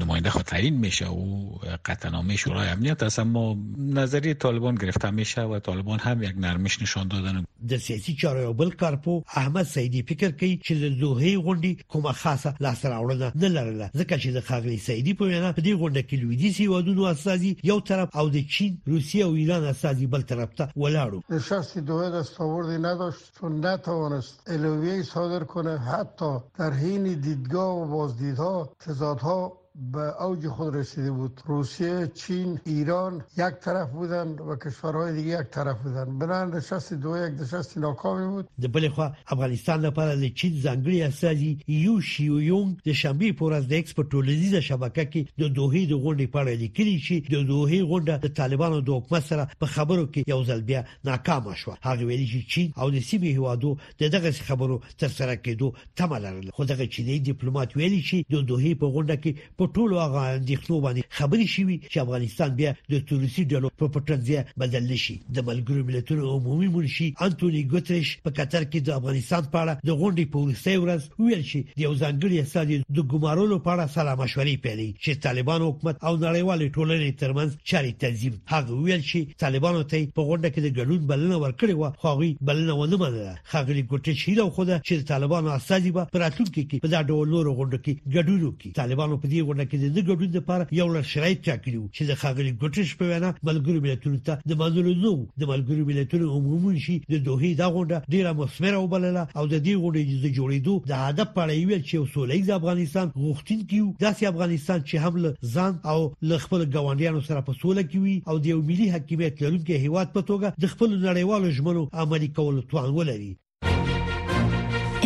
نماینده 0.00 0.30
خود 0.30 0.54
میشه 0.54 1.08
او 1.08 1.58
قطعنامه 1.84 2.36
شورای 2.36 2.68
امنیت 2.68 3.02
اصلا 3.02 3.24
اما 3.24 3.56
نظری 3.78 4.34
طالبان 4.34 4.74
گرفته 4.74 5.10
میشه 5.10 5.40
و 5.40 5.58
طالبان 5.58 5.98
هم 5.98 6.22
یک 6.22 6.32
نرمش 6.36 6.82
نشان 6.82 7.08
دادن 7.08 7.44
در 7.68 7.76
سیاسی 7.76 8.14
چاره 8.14 8.52
بل 8.52 8.70
کارپو 8.70 9.22
احمد 9.34 9.62
سیدی 9.62 10.02
فکر 10.02 10.30
کی 10.30 10.56
چیز 10.64 10.82
دوهی 10.82 11.29
دې 11.30 11.36
غونډې 11.46 11.72
کومه 11.92 12.12
خاصه 12.22 12.50
لاسراوړنه 12.66 13.28
نه 13.42 13.48
لرله 13.56 13.86
ځکه 14.00 14.14
چې 14.22 14.28
د 14.32 14.38
خاغلی 14.48 14.78
سعیدي 14.88 15.12
په 15.18 15.24
وینا 15.30 15.50
په 15.56 15.60
دې 15.66 15.72
غونډه 15.80 16.02
کې 16.08 16.16
لویدي 16.22 16.50
سي 16.56 16.64
وادونو 16.72 17.02
اساسي 17.14 17.52
یو 17.70 17.78
طرف 17.90 18.08
او 18.20 18.26
د 18.36 18.38
چین 18.54 18.72
روسیه 18.92 19.22
او 19.28 19.32
ایران 19.40 19.62
اساسي 19.74 20.06
بل 20.14 20.22
طرف 20.30 20.50
ته 20.58 20.64
ولاړو 20.82 21.18
شخصی 21.50 21.80
دوه 21.90 22.06
دستاوردی 22.16 22.78
نداشت 22.88 23.22
چون 23.36 23.52
نتوانست 23.66 24.32
الویه 24.54 24.96
صادر 25.14 25.42
کنه 25.54 25.74
حتی 25.90 26.32
در 26.58 26.70
حین 26.82 27.04
دیدگاه 27.28 27.70
و 27.78 27.82
بازدیدها 27.94 28.54
تضادها 28.84 29.40
به 29.82 30.22
اوج 30.22 30.46
خود 30.46 30.74
رسیده 30.76 31.10
بود 31.10 31.40
روسیه 31.46 32.10
چین 32.14 32.60
ایران 32.66 33.24
یک 33.38 33.54
طرف 33.60 33.90
بودن 33.90 34.28
و 34.28 34.56
کشورهای 34.56 35.12
دیگه 35.14 35.40
یک 35.40 35.46
طرف 35.50 35.76
بودن 35.78 36.18
بنان 36.18 36.54
نشست 36.54 36.92
دو 36.92 37.16
یک 37.26 37.40
نشست 37.40 37.78
ناکامی 37.78 38.26
بود 38.26 38.48
د 38.62 38.72
بل 38.72 38.88
خوا 38.88 39.12
افغانستان 39.26 39.80
لپاره 39.80 40.16
د 40.16 40.34
چین 40.34 40.60
ځانګړي 40.62 40.94
استازي 40.96 41.58
یو 41.68 42.00
شیو 42.00 42.40
یونګ 42.40 42.80
د 42.88 42.92
شنبې 42.92 43.32
پر 43.38 43.44
ورځ 43.52 43.64
د 43.68 43.72
اکسپورت 43.72 44.08
ټولنیزه 44.10 44.60
شبکه 44.68 45.04
کې 45.10 45.32
د 45.42 45.48
دوه 45.60 45.74
د 45.86 45.92
غونډې 46.04 46.26
په 46.26 46.38
اړه 46.42 46.48
لیکلي 46.64 46.98
چې 47.06 47.30
د 47.34 47.46
دوه 47.52 47.70
غونډه 47.90 48.14
د 48.26 48.28
طالبانو 48.40 48.80
د 48.80 48.90
حکومت 48.96 49.24
سره 49.28 49.48
په 49.60 49.66
خبرو 49.76 50.06
کې 50.12 50.22
یو 50.34 50.42
ځل 50.50 50.60
بیا 50.72 50.84
ناکام 51.10 51.50
شو 51.62 51.72
هغه 51.88 52.04
ویلي 52.12 52.26
چې 52.26 52.50
چین 52.52 52.72
او 52.76 52.90
د 52.90 53.00
سیمې 53.10 53.36
هوادو 53.40 53.74
د 54.04 54.08
دغه 54.18 54.30
خبرو 54.50 54.80
تر 55.04 55.08
سره 55.18 55.36
کېدو 55.36 55.68
تمه 56.02 56.18
لرله 56.28 56.50
خو 56.60 56.64
دغه 56.74 56.86
چینی 56.98 57.18
ډیپلوماټ 57.30 57.76
ویلي 57.82 58.02
چې 58.10 58.16
د 58.38 58.46
دوه 58.52 58.74
په 58.74 58.86
غونډه 58.94 59.16
کې 59.24 59.32
په 59.60 59.69
په 59.70 59.76
ټولو 59.80 59.94
هغه 60.04 60.22
اندېښنو 60.38 60.76
باندې 60.84 61.02
خبري 61.18 61.46
شوې 61.54 61.76
چې 61.92 61.98
افغانستان 62.04 62.50
بیا 62.60 62.70
د 62.92 62.94
تونسي 63.08 63.42
ډلو 63.52 63.68
په 63.80 63.86
پټنځي 63.94 64.36
بدل 64.60 64.96
شي 65.04 65.14
د 65.36 65.38
ملګرو 65.48 65.84
ملتونو 65.88 66.22
عمومي 66.36 66.68
منشي 66.76 67.06
انټونی 67.24 67.62
ګوتریش 67.72 68.08
په 68.24 68.30
قطر 68.38 68.62
کې 68.70 68.80
د 68.86 68.90
افغانستان 69.00 69.42
په 69.52 69.58
اړه 69.62 69.74
د 69.88 69.90
غونډې 70.00 70.24
په 70.32 70.38
ورسته 70.42 70.76
ورځ 70.80 71.02
ویل 71.22 71.42
چې 71.50 71.58
د 71.78 71.80
یو 71.86 71.92
ځانګړي 72.02 72.36
احساس 72.38 72.58
د 72.60 72.98
ګمارلو 73.12 73.56
په 73.66 73.70
اړه 73.74 73.92
سلام 73.96 74.18
مشورې 74.22 74.56
پیلې 74.64 74.88
چې 75.04 75.20
طالبان 75.26 75.60
حکومت 75.68 75.94
او 76.08 76.12
نړیوال 76.24 76.60
ټولنې 76.76 77.10
ترمنځ 77.22 77.50
چاري 77.70 77.92
تنظیم 78.04 78.34
هغه 78.54 78.72
ویل 78.82 79.02
چې 79.10 79.18
طالبانو 79.44 79.82
ته 79.92 80.00
په 80.18 80.22
غونډه 80.28 80.48
کې 80.54 80.60
د 80.62 80.68
ګډون 80.78 81.00
بلنه 81.10 81.36
ورکړې 81.44 81.74
و 81.76 81.82
خو 82.00 82.08
هغه 82.10 82.46
بلنه 82.50 82.74
ونه 82.82 82.96
منله 83.04 83.34
خغلی 83.54 83.86
ګوتریش 83.92 84.20
هیله 84.28 84.50
خوده 84.58 84.76
چې 84.88 85.08
طالبانو 85.12 85.56
اساسي 85.58 85.90
به 85.98 86.06
پراتلونکو 86.18 86.60
کې 86.70 86.80
په 86.86 86.92
دا 86.96 87.00
ډول 87.12 87.26
نور 87.36 87.46
غونډه 87.58 87.78
کې 87.84 87.92
ګډون 88.16 88.40
وکړي 88.48 88.78
طالبانو 88.82 89.20
په 89.22 89.26
دې 89.32 89.40
غونډه 89.48 89.59
راوړه 89.60 89.68
کې 89.68 89.78
د 89.96 89.98
ګډون 90.08 90.30
لپاره 90.38 90.62
یو 90.80 90.88
لړ 90.94 91.02
شرایط 91.12 91.40
ټاکلي 91.46 91.80
چې 91.96 92.02
د 92.10 92.12
خاګلی 92.20 92.52
ګوتش 92.62 92.88
په 93.00 93.04
وینا 93.12 93.28
ملګری 93.48 93.80
ملتونو 93.86 94.18
ته 94.28 94.34
د 94.50 94.52
مازلزو 94.62 95.14
د 95.40 95.42
ملګری 95.52 95.82
ملتونو 95.90 96.26
عمومي 96.36 96.74
شي 96.84 96.96
د 97.12 97.14
دوه 97.28 97.46
دا 97.60 97.66
غونډه 97.76 97.96
ډیره 98.14 98.30
مثمره 98.40 98.78
وبلله 98.84 99.22
او 99.38 99.44
د 99.52 99.54
دې 99.64 99.74
غونډې 99.82 100.02
د 100.26 100.28
جوړېدو 100.38 100.74
د 100.92 100.94
هدف 101.06 101.28
په 101.36 101.40
اړه 101.44 101.54
ویل 101.68 101.82
چې 101.88 101.94
اصولې 102.04 102.38
د 102.48 102.50
افغانستان 102.60 103.06
غوښتونکي 103.24 103.78
داسې 104.04 104.22
افغانستان 104.32 104.78
چې 104.88 104.96
هم 105.04 105.14
له 105.24 105.30
ځان 105.54 105.72
او 105.92 105.98
له 106.30 106.36
خپل 106.44 106.60
ګاونډیانو 106.74 107.20
سره 107.28 107.40
په 107.50 107.54
سوله 107.62 107.82
کې 107.90 107.98
وي 108.04 108.16
او 108.28 108.34
د 108.38 108.44
یو 108.54 108.58
ملي 108.72 108.88
حکومت 108.94 109.34
لرونکي 109.44 109.74
هیواد 109.86 110.08
په 110.16 110.20
توګه 110.32 110.46
د 110.64 110.66
خپل 110.76 110.90
نړیوالو 111.04 111.48
ژمنو 111.60 111.82
عملي 112.04 112.28
کول 112.40 112.56
توان 112.72 112.88
ولري 112.98 113.30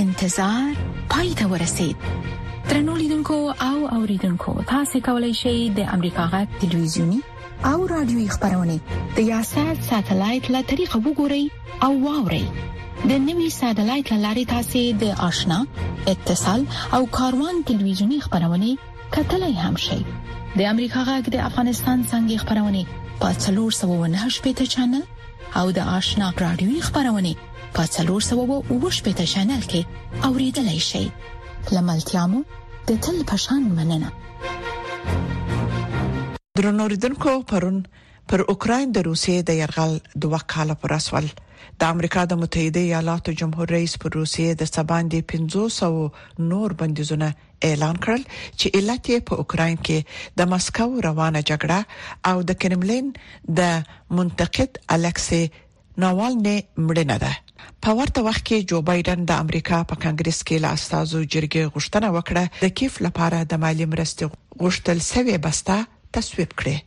انتظار 0.06 0.70
پای 1.12 1.28
ته 1.40 1.44
ورسید 1.54 1.98
ترنو 2.68 2.96
لیدونکو 2.96 3.52
او 3.60 3.86
اوریدونکو 3.94 4.52
تاسو 4.70 4.98
کولی 5.06 5.32
شئ 5.42 5.54
د 5.78 5.88
امریکا 5.96 6.24
غټ 6.34 6.48
ټلویزیونی 6.60 7.18
او 7.70 7.78
رادیوي 7.92 8.26
خبرونه 8.36 8.76
د 9.18 9.26
یاسر 9.32 9.72
ساتلایت 9.88 10.44
له 10.54 10.60
طریقو 10.70 10.98
وګورئ 11.06 11.44
او 11.88 11.92
واورئ 12.04 12.44
د 13.10 13.12
نوي 13.28 13.48
ساتلایت 13.60 14.08
لارې 14.24 14.44
تاسو 14.54 14.82
د 15.02 15.04
آشنا 15.28 15.58
اتصال 16.14 16.60
او 16.98 17.02
کاروان 17.18 17.56
ټلویزیونی 17.72 18.18
خبرونه 18.26 18.68
کتلای 19.18 19.54
هم 19.64 19.76
شئ 19.88 20.00
د 20.56 20.60
امریکا 20.72 21.00
غټ 21.10 21.24
د 21.36 21.46
افغانستان 21.50 21.98
څنګه 22.10 22.36
خبرونه 22.42 22.82
په 23.20 23.28
398 23.46 24.48
پټا 24.48 24.70
چنل 24.74 25.02
او 25.62 25.66
د 25.80 25.92
آشنا 25.98 26.26
رادیوي 26.46 26.80
خبرونه 26.88 27.32
په 27.74 27.82
398 28.00 29.06
پټا 29.06 29.26
چنل 29.36 29.62
کې 29.72 30.26
اوریدلای 30.32 30.80
شئ 30.90 31.06
لملتیا 31.72 32.26
مو 32.32 32.40
د 32.88 32.96
تل 33.06 33.20
پشان 33.30 33.62
مننه 33.76 34.08
درنوریدونکو 36.60 37.32
پرون 37.52 37.78
پر 38.32 38.40
اوکرين 38.54 38.92
د 38.96 39.04
روسیې 39.08 39.38
د 39.50 39.58
يرغل 39.60 39.94
دوه 40.24 40.40
کال 40.54 40.70
پر 40.82 40.92
اسوال 40.98 41.26
د 41.82 41.94
امریکا 41.96 42.22
د 42.32 42.40
متحده 42.42 42.80
ایالاتو 42.88 43.34
جمهور 43.42 43.68
رئیس 43.76 43.94
پر 44.04 44.16
روسیې 44.18 44.58
د 44.60 44.62
سباندې 44.72 46.34
500 46.42 46.44
نور 46.50 46.76
بندیزونه 46.82 47.28
اعلان 47.68 47.96
کړل 48.08 48.22
چې 48.60 48.76
علت 48.78 49.02
یې 49.12 49.18
په 49.30 49.40
اوکرين 49.44 49.76
کې 49.88 49.98
د 50.42 50.52
مسکو 50.52 50.88
روانه 51.08 51.42
جګړه 51.50 51.80
او 52.32 52.36
د 52.52 52.60
کرملین 52.64 53.10
د 53.62 54.14
منتقد 54.20 54.80
الکسي 54.98 55.42
ناوالني 56.04 56.56
مړینه 56.86 57.16
ده 57.26 57.32
په 57.84 57.90
ورته 57.98 58.18
وخت 58.28 58.42
کې 58.48 58.66
جو 58.70 58.78
بایدن 58.88 59.18
د 59.26 59.32
امریکا 59.44 59.76
په 59.90 59.94
کنګرس 60.04 60.38
کې 60.46 60.56
له 60.64 60.68
استادو 60.76 61.18
جرګې 61.34 61.62
غوښتنه 61.74 62.08
وکړه 62.16 62.44
د 62.64 62.66
کیف 62.78 62.94
لپاره 63.06 63.38
د 63.50 63.52
مالی 63.64 63.86
مرستې 63.92 64.24
غوښتل 64.62 64.98
سوي 65.12 65.36
بستا 65.44 65.76
تصویب 66.16 66.50
کړي 66.60 66.78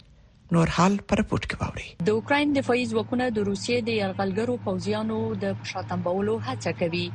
نور 0.56 0.68
حال 0.78 0.94
پر 1.10 1.20
پورت 1.28 1.44
کې 1.50 1.56
باوري 1.62 1.88
د 2.08 2.10
اوکرين 2.18 2.48
دفاعي 2.60 2.84
ځواکونه 2.92 3.26
د 3.36 3.40
روسیې 3.50 3.78
د 3.88 3.90
يرغلګرو 4.02 4.62
پوځیانو 4.68 5.18
د 5.44 5.46
پښاتنبولو 5.62 6.36
هڅه 6.48 6.72
کوي 6.82 7.06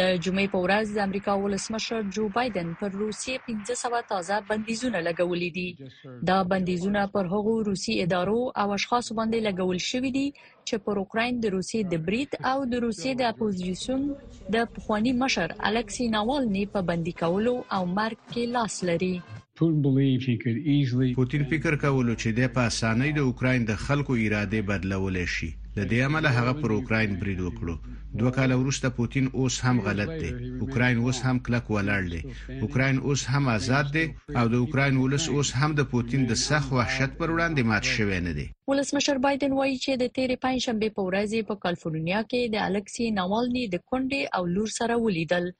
د 0.00 0.02
جمعې 0.24 0.48
په 0.52 0.58
ورځ 0.64 0.86
د 0.96 0.98
امریکا 1.06 1.32
ولسمشر 1.40 2.00
جو 2.16 2.22
بایدن 2.36 2.68
پر 2.82 2.90
روسیې 2.92 3.34
1500 3.48 4.06
تازه 4.12 4.36
بندیزونه 4.52 5.02
لګولې 5.08 5.50
دي 5.56 5.88
دا 6.30 6.36
بندیزونه 6.52 7.02
پر 7.16 7.28
هغو 7.34 7.52
روسي 7.68 7.96
ادارو 8.06 8.38
او 8.64 8.72
اشخاصو 8.78 9.18
باندې 9.20 9.46
لګول 9.48 9.78
شوې 9.88 10.10
دي 10.16 10.24
چې 10.36 10.82
پر 10.88 11.02
اوکرين 11.02 11.42
د 11.44 11.54
روسیې 11.56 11.90
د 11.92 11.94
بریټ 12.08 12.32
او 12.54 12.58
د 12.72 12.74
روسیې 12.88 13.12
د 13.20 13.22
اپوزيشن 13.34 14.08
د 14.56 14.68
پخواني 14.78 15.12
مشر 15.26 15.48
الکسی 15.72 16.08
ناوالني 16.18 16.64
په 16.76 16.88
بندي 16.92 17.14
کولو 17.22 17.54
او 17.54 17.86
مرګ 17.94 18.18
کې 18.34 18.44
لاس 18.58 18.74
لري 18.92 19.14
پوتین 19.56 21.42
فکر 21.56 21.82
کولو 21.88 22.20
چې 22.20 22.38
د 22.42 22.54
په 22.60 22.68
اسانۍ 22.72 23.10
د 23.20 23.26
اوکرين 23.32 23.68
د 23.72 23.82
خلکو 23.88 24.20
اراده 24.26 24.60
بدلولې 24.70 25.26
شي 25.38 25.52
د 25.76 25.80
دې 25.90 25.98
عمل 26.06 26.26
هغه 26.36 26.52
پر 26.62 26.72
اوکرين 26.76 27.12
برید 27.20 27.38
وکړو 27.42 27.74
دوه 28.22 28.30
کال 28.38 28.50
وروسته 28.56 28.88
پوتین 28.96 29.28
اوس 29.42 29.54
هم 29.66 29.78
غلط 29.86 30.10
دی 30.22 30.30
اوکرين 30.62 30.98
اوس 31.04 31.18
هم 31.26 31.38
کلک 31.46 31.66
ولاړ 31.74 32.02
دی 32.12 32.20
اوکرين 32.66 32.96
اوس 33.06 33.22
هم 33.34 33.44
آزاد 33.56 33.86
دی 33.96 34.02
او 34.38 34.44
د 34.54 34.60
اوکرين 34.64 34.94
ولس 35.04 35.24
اوس 35.36 35.50
هم 35.60 35.70
د 35.78 35.88
پوتین 35.94 36.22
د 36.32 36.40
سخت 36.48 36.68
وحشت 36.80 37.10
پر 37.22 37.28
وړاندې 37.34 37.62
مات 37.70 37.84
شوی 37.94 38.18
نه 38.26 38.32
دی 38.40 38.46
ولسمشر 38.72 39.16
بایدن 39.26 39.56
وایي 39.60 39.74
چې 39.78 40.02
د 40.02 40.12
تیرې 40.16 40.36
پنځشنبه 40.44 40.96
په 40.98 41.08
ورځ 41.08 41.46
په 41.52 41.62
کالیفورنیا 41.64 42.20
کې 42.30 42.54
د 42.56 42.68
الکسی 42.68 43.10
ناوالني 43.22 43.64
د 43.74 43.82
کونډې 43.88 44.38
او 44.38 44.42
لور 44.58 44.76
سره 44.78 45.00
ولیدل 45.06 45.50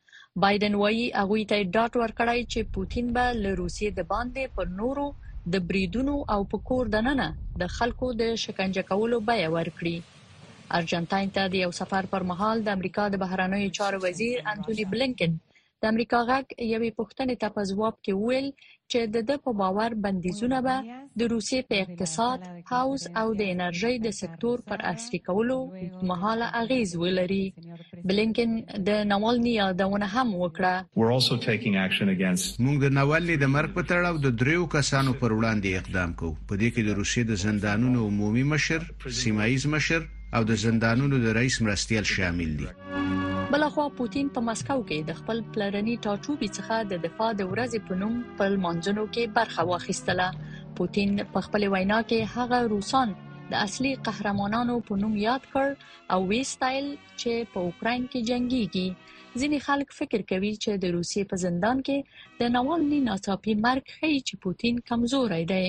بایدن 0.46 0.76
وایي 0.82 1.08
هغه 1.20 1.50
ته 1.50 1.66
ډاټ 1.74 1.92
ورکړای 2.04 2.46
چې 2.52 2.78
پوتین 2.78 3.12
به 3.18 3.26
له 3.42 3.58
روسیې 3.62 3.98
د 4.00 4.10
باندې 4.14 4.56
پر 4.56 4.78
نورو 4.82 5.08
د 5.52 5.54
بریدونو 5.68 6.14
او 6.34 6.40
په 6.50 6.58
کور 6.68 6.84
دننه 6.94 7.28
د 7.60 7.62
خلکو 7.76 8.06
د 8.20 8.22
شکنجه 8.44 8.82
کولو 8.90 9.16
بیا 9.28 9.48
ورکړي 9.56 9.96
ارجنټاین 10.78 11.28
ته 11.36 11.42
د 11.48 11.54
یو 11.64 11.70
سفر 11.80 12.02
پر 12.12 12.22
مهال 12.30 12.56
د 12.62 12.68
امریکا 12.76 13.04
د 13.10 13.14
بهرنیو 13.22 13.74
چارو 13.78 13.98
وزیر 14.06 14.36
انټونی 14.52 14.84
بلنکن 14.92 15.30
د 15.82 15.88
امریکا 15.92 16.18
غږ 16.30 16.46
یوې 16.74 16.90
پوښتنې 16.98 17.34
ته 17.42 17.46
په 17.54 17.62
ځواب 17.70 17.94
کې 18.04 18.12
وویل 18.20 18.48
چې 18.90 19.00
د 19.14 19.16
ده 19.28 19.36
په 19.44 19.50
باور 19.60 19.90
بندیزونه 20.04 20.58
به 20.66 20.74
د 21.18 21.20
روسیې 21.34 21.60
په 21.70 21.74
اقتصاد، 21.84 22.38
هاوس 22.72 23.02
او 23.20 23.26
د 23.38 23.42
انرژۍ 23.54 23.94
د 24.02 24.08
سکتور 24.20 24.56
پر 24.68 24.78
عصري 24.92 25.20
کولو 25.28 25.58
مهاله 26.10 26.46
اغیز 26.62 26.90
ولري. 27.04 27.46
بلینکن 28.08 28.50
د 28.88 28.90
نوالني 29.12 29.52
یادونه 29.62 30.06
هم 30.14 30.28
وکړه. 30.42 30.74
موږ 32.66 32.76
د 32.84 32.86
نوالني 32.98 33.36
د 33.44 33.46
مرګ 33.56 33.70
په 33.76 33.82
تړاو 33.90 34.14
د 34.26 34.28
دریو 34.42 34.64
کسانو 34.76 35.12
پر 35.20 35.30
وړاندې 35.38 35.70
اقدام 35.80 36.10
کوو. 36.20 36.32
په 36.50 36.54
دې 36.60 36.68
کې 36.74 36.82
د 36.86 36.90
روسیې 37.00 37.22
د 37.30 37.34
زندانونو 37.46 37.98
عمومي 38.10 38.44
مشر، 38.52 38.80
سیمایي 39.22 39.58
مشر 39.76 40.00
او 40.36 40.40
د 40.50 40.52
زندانونو 40.66 41.16
د 41.24 41.28
رئیس 41.40 41.56
مرستیال 41.64 42.06
شامل 42.14 42.50
دي. 42.60 42.70
بلخوا 43.52 43.84
پوتین 43.98 44.26
په 44.36 44.40
مسکو 44.48 44.76
کې 44.88 44.98
د 45.08 45.16
خپل 45.20 45.38
پلرني 45.54 45.94
ټاټوبي 46.04 46.48
څخه 46.58 46.76
د 46.92 47.02
دفاع 47.06 47.28
د 47.40 47.50
ورځې 47.52 47.78
په 47.88 47.92
نوم 48.02 48.14
په 48.38 48.44
مانځنو 48.64 49.04
کې 49.14 49.32
برخه 49.38 49.62
واخیستله 49.72 50.28
پوتین 50.78 51.10
په 51.34 51.38
خپل 51.48 51.62
وینا 51.74 51.98
کې 52.08 52.30
هغه 52.36 52.58
روسان 52.74 53.08
د 53.52 53.54
اصلي 53.66 53.90
قهرمانانو 54.06 54.74
په 54.88 54.94
نوم 55.02 55.14
یاد 55.28 55.42
کړ 55.54 55.68
او 56.12 56.20
وی 56.30 56.42
سټایل 56.52 56.86
چې 57.20 57.32
په 57.54 57.58
اوکرين 57.66 58.02
کې 58.10 58.26
جنگيږي 58.28 58.88
ځینې 59.40 59.58
خلک 59.66 59.88
فکر 59.98 60.20
کوي 60.30 60.52
چې 60.62 60.70
د 60.82 60.84
روسیې 60.96 61.28
په 61.30 61.36
زندان 61.44 61.76
کې 61.86 61.98
د 62.40 62.50
ناوالني 62.56 63.00
ناڅاپي 63.08 63.54
مرګ 63.66 63.84
هي 64.00 64.14
چې 64.28 64.34
پوتين 64.46 64.74
کمزوري 64.90 65.40
دی 65.52 65.66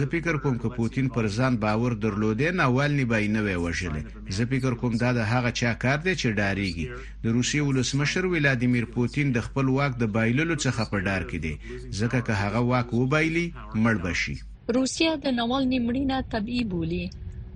زه 0.00 0.08
فکر 0.14 0.36
کوم 0.44 0.56
چې 0.62 0.68
پوتين 0.78 1.06
پر 1.16 1.26
ځان 1.36 1.54
باور 1.64 1.92
درلودې 2.06 2.48
ناوالني 2.62 3.06
به 3.12 3.28
نه 3.36 3.42
وي 3.48 3.56
وژلې 3.66 4.32
زه 4.38 4.48
فکر 4.52 4.76
کوم 4.84 4.92
دا 5.04 5.10
د 5.20 5.28
هغه 5.32 5.50
چا 5.60 5.72
کار 5.86 5.98
دی 6.06 6.14
چې 6.22 6.34
ډاریږي 6.40 6.86
د 7.24 7.26
روسیې 7.36 7.62
ولسمشر 7.68 8.28
ولادیمیر 8.36 8.88
پوتين 8.98 9.32
د 9.38 9.48
خپل 9.48 9.72
واک 9.78 9.96
د 10.04 10.12
بایللو 10.18 10.60
څخه 10.66 10.82
په 10.92 10.96
ډار 11.10 11.24
کې 11.30 11.38
دی 11.44 11.54
ځکه 12.00 12.18
چې 12.26 12.38
هغه 12.44 12.60
واک 12.72 12.94
وبایلي 13.02 13.46
مړ 13.86 14.04
بشي 14.08 14.38
روسیه 14.74 15.10
د 15.24 15.30
نوالني 15.38 15.78
مړینه 15.86 16.16
طبيعي 16.30 16.64
بولي 16.70 17.04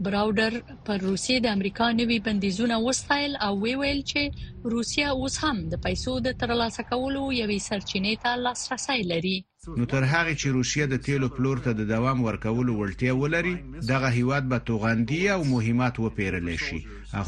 براوډر 0.05 0.53
پر 0.89 0.99
روسیې 1.09 1.37
د 1.45 1.47
امریکا 1.57 1.87
نوي 2.01 2.19
بندیزونه 2.27 2.77
وستایل 2.87 3.33
او 3.47 3.51
وی 3.63 3.75
ویل 3.81 4.01
چې 4.11 4.23
روسیه 4.75 5.09
اوس 5.19 5.35
هم 5.45 5.57
د 5.73 5.83
پیسو 5.87 6.13
د 6.27 6.39
ترلاسه 6.43 6.83
کولو 6.93 7.25
یوې 7.41 7.59
سرچینې 7.69 8.15
ته 8.25 8.33
لاسرسي 8.45 9.01
لري 9.13 9.37
نو 9.79 9.85
تر 9.95 10.05
هغه 10.13 10.33
چې 10.41 10.47
روسیه 10.59 10.87
د 10.93 11.03
تیلو 11.09 11.29
پلور 11.37 11.59
ته 11.67 11.73
د 11.81 11.89
دوام 11.95 12.23
ورکولو 12.29 12.77
ولټي 12.81 13.13
ولري 13.25 13.55
دغه 13.93 14.15
هیواد 14.21 14.49
به 14.53 14.59
توغندي 14.73 15.21
او 15.37 15.43
مهمات 15.53 16.01
وپیرل 16.07 16.57
شي 16.69 16.81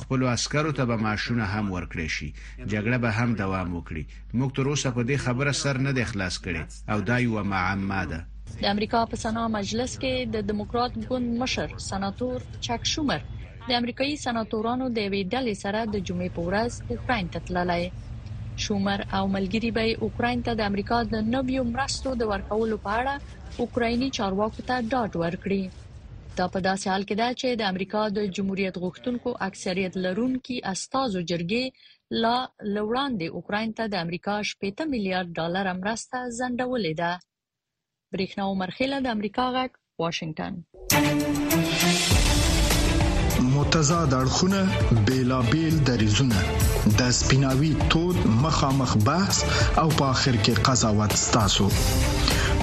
خپل 0.05 0.23
عسکرو 0.37 0.73
ته 0.81 0.85
به 0.93 0.97
ماشونه 1.09 1.45
هم 1.55 1.73
ورکړي 1.77 2.09
شي 2.19 2.33
جګړه 2.37 2.99
به 3.07 3.11
هم 3.19 3.35
دوام 3.43 3.77
وکړي 3.77 4.05
موږ 4.39 4.57
تر 4.61 4.73
اوسه 4.75 4.91
په 4.99 5.03
دې 5.09 5.27
خبره 5.27 5.59
سر 5.65 5.85
نه 5.89 5.97
دی 6.01 6.05
خلاص 6.15 6.41
کړي 6.47 6.93
او 6.95 7.01
دا 7.12 7.19
یو 7.31 7.45
معما 7.55 8.05
ده 8.12 8.21
د 8.62 8.64
امریکا 8.75 9.00
په 9.11 9.16
سنا 9.25 9.44
مجلس 9.59 9.92
کې 10.02 10.14
د 10.35 10.47
دیموکرات 10.50 10.92
ګوند 11.09 11.28
مشر 11.42 11.68
سناتور 11.90 12.38
چاک 12.66 12.82
شومر 12.92 13.21
د 13.68 13.71
امریکایي 13.80 14.16
سناتورانو 14.25 14.87
د 14.97 15.12
وی 15.12 15.23
ډلې 15.35 15.54
سره 15.64 15.80
د 15.92 15.97
جمعې 16.06 16.30
په 16.37 16.42
ورځ 16.49 16.73
اوکرين 16.92 17.26
ته 17.35 17.38
تللی 17.49 17.85
شومر 18.64 18.99
او 19.18 19.25
ملګری 19.37 19.71
به 19.76 19.85
اوکرين 20.06 20.38
ته 20.49 20.52
د 20.61 20.66
امریکا 20.71 20.99
د 21.12 21.16
نویو 21.35 21.62
مرستو 21.75 22.11
د 22.21 22.28
ورکولو 22.32 22.76
په 22.87 22.90
اړه 22.99 23.14
اوکرایني 23.64 24.09
چارواکو 24.18 24.61
ته 24.68 24.76
ډاډ 24.92 25.11
ورکړي 25.23 25.62
دا 26.38 26.47
په 26.54 26.59
داسې 26.66 26.85
حال 26.90 27.02
کې 27.09 27.14
ده 27.21 27.28
چې 27.40 27.49
د 27.61 27.73
امریکا 27.73 28.02
د 28.18 28.28
جمهوریت 28.37 28.75
غوښتونکو 28.85 29.30
اکثریت 29.49 29.94
لرونکي 30.04 30.56
استازو 30.73 31.21
جرګې 31.30 31.64
لا 32.23 32.37
لوړاندې 32.75 33.26
اوکرين 33.38 33.71
ته 33.78 33.85
د 33.92 34.04
امریکا 34.04 34.35
15 34.64 34.90
میلیارډ 34.94 35.28
ډالر 35.40 35.64
مرسته 35.82 36.18
ځنډولې 36.38 36.92
ده 37.02 37.12
برېښنا 38.12 38.42
عمرخیله 38.52 38.97
د 39.04 39.07
امریکا 39.16 39.45
غږ 39.57 39.71
واشنگټن 40.02 40.52
متضاد 43.54 44.11
اړخونه 44.21 44.61
بیلابل 45.07 45.75
دریزونه 45.88 46.38
د 46.99 47.00
سپیناوي 47.21 47.73
تود 47.95 48.19
مخامخ 48.45 48.90
بحث 49.11 49.37
او 49.81 49.88
په 49.99 50.04
اخر 50.14 50.35
کې 50.45 50.54
قضاوت 50.69 51.12
ستاسو 51.26 51.66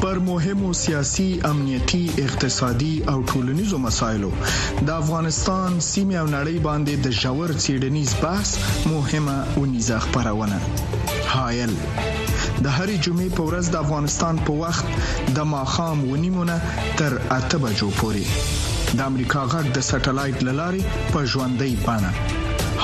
پر 0.01 0.15
مهمو 0.29 0.69
سیاسي 0.83 1.29
امنيتي 1.51 2.03
اقتصادي 2.27 2.93
او 3.15 3.19
ټولنيزو 3.31 3.77
مسايلو 3.89 4.31
د 4.45 4.89
افغانستان 5.01 5.69
سیمه 5.91 6.15
او 6.21 6.27
نړۍ 6.37 6.57
باندې 6.69 6.93
د 7.07 7.19
جوړ 7.25 7.47
سيډنيز 7.67 8.09
بحث 8.23 8.49
مهمه 8.95 9.37
ونيزه 9.61 9.97
خبرونه 10.07 10.57
هايل 11.35 11.71
د 12.63 12.71
هرې 12.75 12.95
جمعې 13.03 13.27
په 13.35 13.43
ورځ 13.49 13.67
د 13.73 13.75
افغانستان 13.85 14.39
په 14.47 14.55
وخت 14.61 15.35
د 15.35 15.45
ماخام 15.51 15.99
ونیمونه 16.13 16.55
تر 17.01 17.13
اته 17.35 17.57
بجو 17.65 17.89
پورې 17.97 18.95
د 18.99 19.03
امریکا 19.09 19.43
غږ 19.53 19.69
د 19.77 19.83
سټلایټ 19.89 20.43
للارې 20.47 21.07
په 21.13 21.31
ژوندۍ 21.33 21.77
بانه 21.85 22.09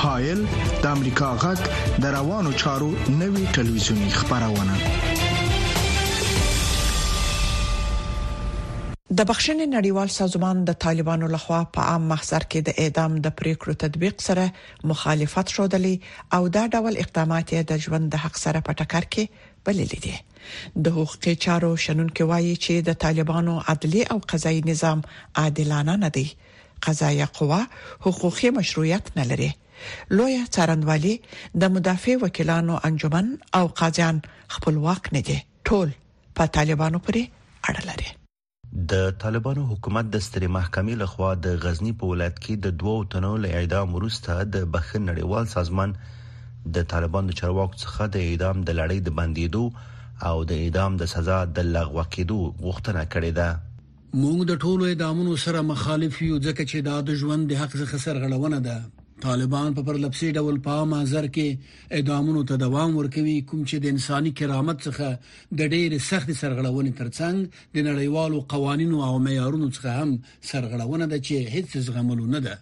هایل 0.04 0.38
د 0.84 0.86
امریکا 0.92 1.28
غږ 1.44 1.68
د 2.04 2.14
روانو 2.16 2.52
چارو 2.62 2.88
نوي 3.18 3.42
ټلویزیونی 3.56 4.08
خبرونه 4.14 4.76
د 9.18 9.24
بخښنې 9.30 9.66
نړیوال 9.76 10.08
سازمان 10.14 10.62
د 10.70 10.78
طالبانو 10.86 11.28
لخوا 11.34 11.58
په 11.74 11.90
عام 11.90 12.06
محضر 12.14 12.46
کې 12.54 12.70
د 12.70 12.86
اعدام 12.86 13.20
د 13.28 13.36
پریکړو 13.42 13.76
تطبیق 13.84 14.24
سره 14.28 14.88
مخالفت 14.94 15.52
شودلی 15.58 15.92
او 16.38 16.48
دا 16.56 16.64
ډول 16.78 16.98
اقدامات 17.04 17.54
د 17.74 17.82
ژوند 17.88 18.10
د 18.16 18.24
حق 18.24 18.40
سره 18.46 18.64
په 18.70 18.76
ټکر 18.80 19.06
کې 19.16 19.52
بللې 19.66 20.00
دي 20.04 20.14
د 20.84 20.96
حقوقي 20.96 21.32
چارو 21.44 21.70
شنونکو 21.84 22.22
وایي 22.32 22.54
چې 22.64 22.74
د 22.88 22.98
طالبانو 23.04 23.54
عدلي 23.72 24.02
او 24.12 24.18
قضایي 24.32 24.60
نظام 24.70 24.98
عادلانه 25.42 25.94
نه 26.04 26.10
دی 26.16 26.26
قضایي 26.88 27.26
قوا 27.38 27.60
حقوقي 28.06 28.48
مشروعیت 28.58 29.04
نه 29.18 29.24
لري 29.30 29.50
لوی 30.16 30.34
څارنوالي 30.54 31.14
د 31.62 31.74
مدافع 31.74 32.14
وکیلانو 32.22 32.74
انجمن 32.90 33.26
او 33.60 33.64
قاضیان 33.80 34.16
خپلواک 34.54 35.02
نه 35.16 35.20
دي 35.30 35.38
ټول 35.68 35.88
په 36.40 36.44
طالبانو 36.58 36.98
پورې 37.04 37.22
اړه 37.68 37.82
لري 37.90 38.08
د 38.92 39.14
طالبانو 39.22 39.62
حکومت 39.72 40.06
د 40.12 40.16
سترې 40.26 40.48
محکمې 40.56 40.94
لخوا 41.02 41.30
د 41.46 41.62
غزنی 41.66 41.92
په 42.00 42.04
ولایت 42.12 42.36
کې 42.44 42.54
د 42.64 42.76
دوو 42.82 42.96
تنو 43.14 43.32
له 43.44 43.48
اعدام 43.60 43.86
وروسته 43.96 44.32
د 44.54 44.56
بخښ 44.72 44.90
نړیوال 45.10 45.46
سازمان 45.54 45.90
د 46.74 46.78
طالبانو 46.92 47.32
چارواکو 47.40 47.80
څخه 47.84 48.06
د 48.16 48.26
اعدام 48.28 48.56
د 48.68 48.78
لړۍ 48.80 48.98
د 49.04 49.08
بندیدو 49.18 49.64
او 50.28 50.36
د 50.50 50.60
اعدام 50.64 50.92
د 51.00 51.10
سزا 51.14 51.38
د 51.56 51.70
لغوه 51.76 52.04
کېدو 52.16 52.38
غوښتنه 52.66 53.02
کړې 53.14 53.32
ده 53.38 53.48
موږ 54.22 54.38
د 54.50 54.52
ټولو 54.66 54.84
اعدامونو 54.90 55.32
سره 55.44 55.60
مخالف 55.70 56.14
یو 56.30 56.36
ځکه 56.46 56.62
چې 56.70 56.78
دا 56.88 56.96
د 57.08 57.18
ژوند 57.22 57.42
د 57.50 57.58
حق 57.62 57.72
څخه 57.82 57.96
سرغړونه 58.06 58.58
ده 58.68 58.76
طالبان 59.24 59.68
په 59.76 59.82
پرلپسې 59.88 60.28
ډول 60.38 60.56
په 60.66 60.84
مازر 60.94 61.26
کې 61.36 61.98
اعدامونو 61.98 62.42
ته 62.50 62.56
دوام 62.64 62.96
ورکوي 63.00 63.36
کوم 63.50 63.62
چې 63.68 63.76
د 63.84 63.94
انساني 63.94 64.32
کرامت 64.40 64.84
څخه 64.86 65.08
د 65.60 65.74
ډېر 65.74 65.98
سخت 66.10 66.30
سرغړونې 66.42 66.92
ترڅنګ 67.00 67.64
د 67.74 67.88
نړیوالو 67.88 68.44
قوانینو 68.54 68.98
او 69.08 69.14
معیارونو 69.28 69.70
څخه 69.76 69.98
هم 70.00 70.14
سرغړونه 70.52 71.06
ده 71.12 71.18
چې 71.26 71.52
هیڅ 71.56 71.76
زغملو 71.88 72.26
نه 72.36 72.40
ده 72.48 72.54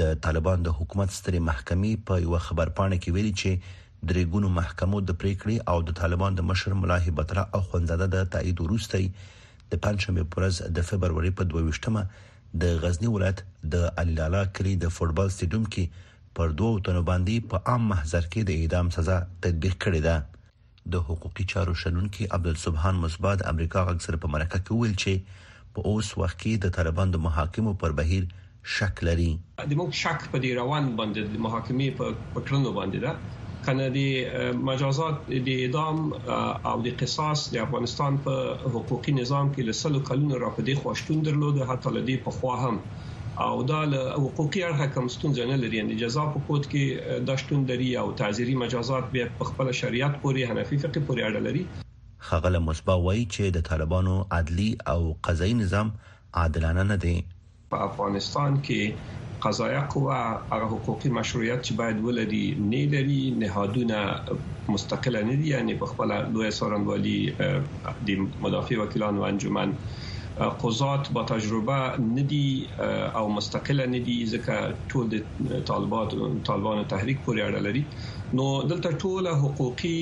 د 0.00 0.14
طالبان 0.24 0.62
د 0.64 0.68
حکومت 0.78 1.10
سترې 1.12 1.38
محکمې 1.48 1.92
په 2.08 2.14
یو 2.24 2.38
خبرپاڼه 2.46 2.96
کې 3.02 3.14
ویلي 3.14 3.32
چې 3.40 3.50
درې 4.10 4.22
ګونو 4.32 4.48
محکمو 4.58 4.98
د 5.02 5.10
پریکړې 5.20 5.56
او 5.70 5.82
د 5.86 5.90
طالبان 6.00 6.34
د 6.36 6.40
مشر 6.50 6.74
ملاحي 6.82 7.10
بترا 7.18 7.42
او 7.54 7.60
خوندزاده 7.68 8.06
د 8.14 8.28
تایید 8.34 8.58
وروستي 8.60 9.04
د 9.72 9.74
پنځمې 9.84 10.22
پرز 10.34 10.56
د 10.76 10.78
فبرवरी 10.90 11.30
په 11.38 11.48
22مه 11.54 12.02
د 12.62 12.78
غزنی 12.82 13.10
ولایت 13.14 13.42
د 13.74 13.90
الالالا 14.02 14.42
کلی 14.56 14.74
د 14.84 14.94
فوتبال 14.96 15.28
سټډیوم 15.36 15.64
کې 15.74 16.10
پر 16.40 16.52
دوه 16.58 16.80
تنو 16.84 17.02
باندې 17.10 17.46
په 17.50 17.56
عام 17.72 17.82
محضر 17.94 18.28
کې 18.32 18.40
د 18.44 18.50
اعدام 18.60 18.90
سزا 18.98 19.16
تطبیق 19.46 19.74
کړې 19.86 20.00
ده 20.08 20.92
د 20.92 21.02
حقوقي 21.08 21.44
چارو 21.54 21.74
شنونکي 21.82 22.28
عبدالسبحان 22.38 23.00
مصباح 23.06 23.34
د 23.42 23.50
امریکا 23.54 23.82
غږ 23.88 23.98
سره 24.06 24.22
په 24.24 24.32
مرکه 24.36 24.58
کې 24.64 24.78
ویل 24.80 24.94
چې 25.02 25.42
په 25.74 25.90
اوس 25.92 26.08
وخت 26.22 26.38
کې 26.38 26.62
د 26.64 26.74
طالبان 26.80 27.12
د 27.14 27.22
محاکمو 27.28 27.74
پر 27.82 27.92
بهیر 28.00 28.30
شک 28.70 29.00
لري 29.06 29.28
د 29.70 29.74
موږ 29.78 29.92
شک 30.00 30.26
په 30.32 30.38
دې 30.42 30.50
روان 30.58 30.90
باندې 30.98 31.22
د 31.36 31.44
محاکمې 31.46 31.86
په 32.00 32.42
کړنو 32.48 32.72
باندې 32.76 32.98
ده 33.06 33.40
کنه 33.66 33.86
د 33.94 34.58
مجازات 34.68 35.22
د 35.30 35.54
اعدام 35.54 36.02
او 36.72 36.74
د 36.86 36.94
قصاص 37.02 37.42
د 37.54 37.64
افغانستان 37.64 38.18
په 38.28 38.36
حقوقي 38.76 39.14
نظام 39.18 39.52
کې 39.52 39.66
له 39.70 39.76
سلو 39.80 40.02
کلونو 40.10 40.40
راپدې 40.44 40.76
خوښتون 40.84 41.24
درلود 41.28 41.60
حتی 41.72 41.94
لدې 41.96 42.16
په 42.26 42.36
خوا 42.38 42.54
هم 42.62 42.80
او 43.46 43.62
دا 43.68 43.82
له 43.90 44.14
حقوقي 44.20 44.64
اړخه 44.68 44.94
کوم 44.94 45.10
ستونزې 45.16 45.50
نه 45.52 45.60
لري 45.64 45.82
یعنی 45.82 45.98
جزا 46.06 46.26
په 46.32 46.44
کوټ 46.48 46.72
کې 46.72 47.22
د 47.30 47.42
شتون 47.44 47.68
لري 47.72 47.90
او 48.02 48.06
تعزیری 48.24 48.56
مجازات 48.64 49.10
بیا 49.16 49.28
په 49.42 49.50
خپل 49.52 49.72
شریعت 49.82 50.18
پورې 50.24 50.52
حنفي 50.52 50.80
فقه 50.86 51.06
پورې 51.10 51.28
اړه 51.28 51.46
لري 51.50 52.26
خغل 52.30 52.58
مصباح 52.70 52.98
وایي 53.06 53.22
چې 53.34 53.56
د 53.58 53.66
طالبانو 53.70 54.18
عدلي 54.40 54.70
او 54.96 54.98
قضایي 55.30 55.54
نظام 55.64 55.94
عادلانه 56.44 56.84
نه 56.92 56.98
دی 57.06 57.14
په 57.72 57.76
افغانستان 57.88 58.52
کې 58.66 58.80
قضایه 59.44 59.82
قوه 59.92 60.18
هغه 60.52 60.66
حقوقي 60.72 61.10
مشروعیت 61.18 61.60
چې 61.66 61.72
باید 61.80 61.96
ولري 62.06 62.46
نه 62.72 62.82
لري 62.94 63.20
نهادونه 63.42 64.00
مستقله 64.74 65.20
نه 65.30 65.34
دي 65.42 65.46
یعنی 65.54 65.74
په 65.82 65.86
خپل 65.94 66.08
لوی 66.36 66.50
سورنوالي 66.58 67.18
د 67.40 68.08
مدافع 68.46 68.76
وکیلان 68.82 69.14
و 69.18 69.22
انجمن 69.30 69.70
قضات 70.62 71.04
با 71.18 71.22
تجربه 71.32 71.78
ندي 72.16 72.46
او 73.20 73.24
مستقله 73.38 73.84
ندي 73.96 74.16
ځکه 74.32 74.56
ټول 74.90 75.04
د 75.14 75.60
طالبات 75.72 76.10
طالبان 76.50 76.78
تحریک 76.94 77.18
پورې 77.24 77.40
اړه 77.48 77.60
لري 77.68 77.82
نو 78.38 78.44
دلته 78.68 78.90
ټوله 79.00 79.32
حقوقي 79.40 79.96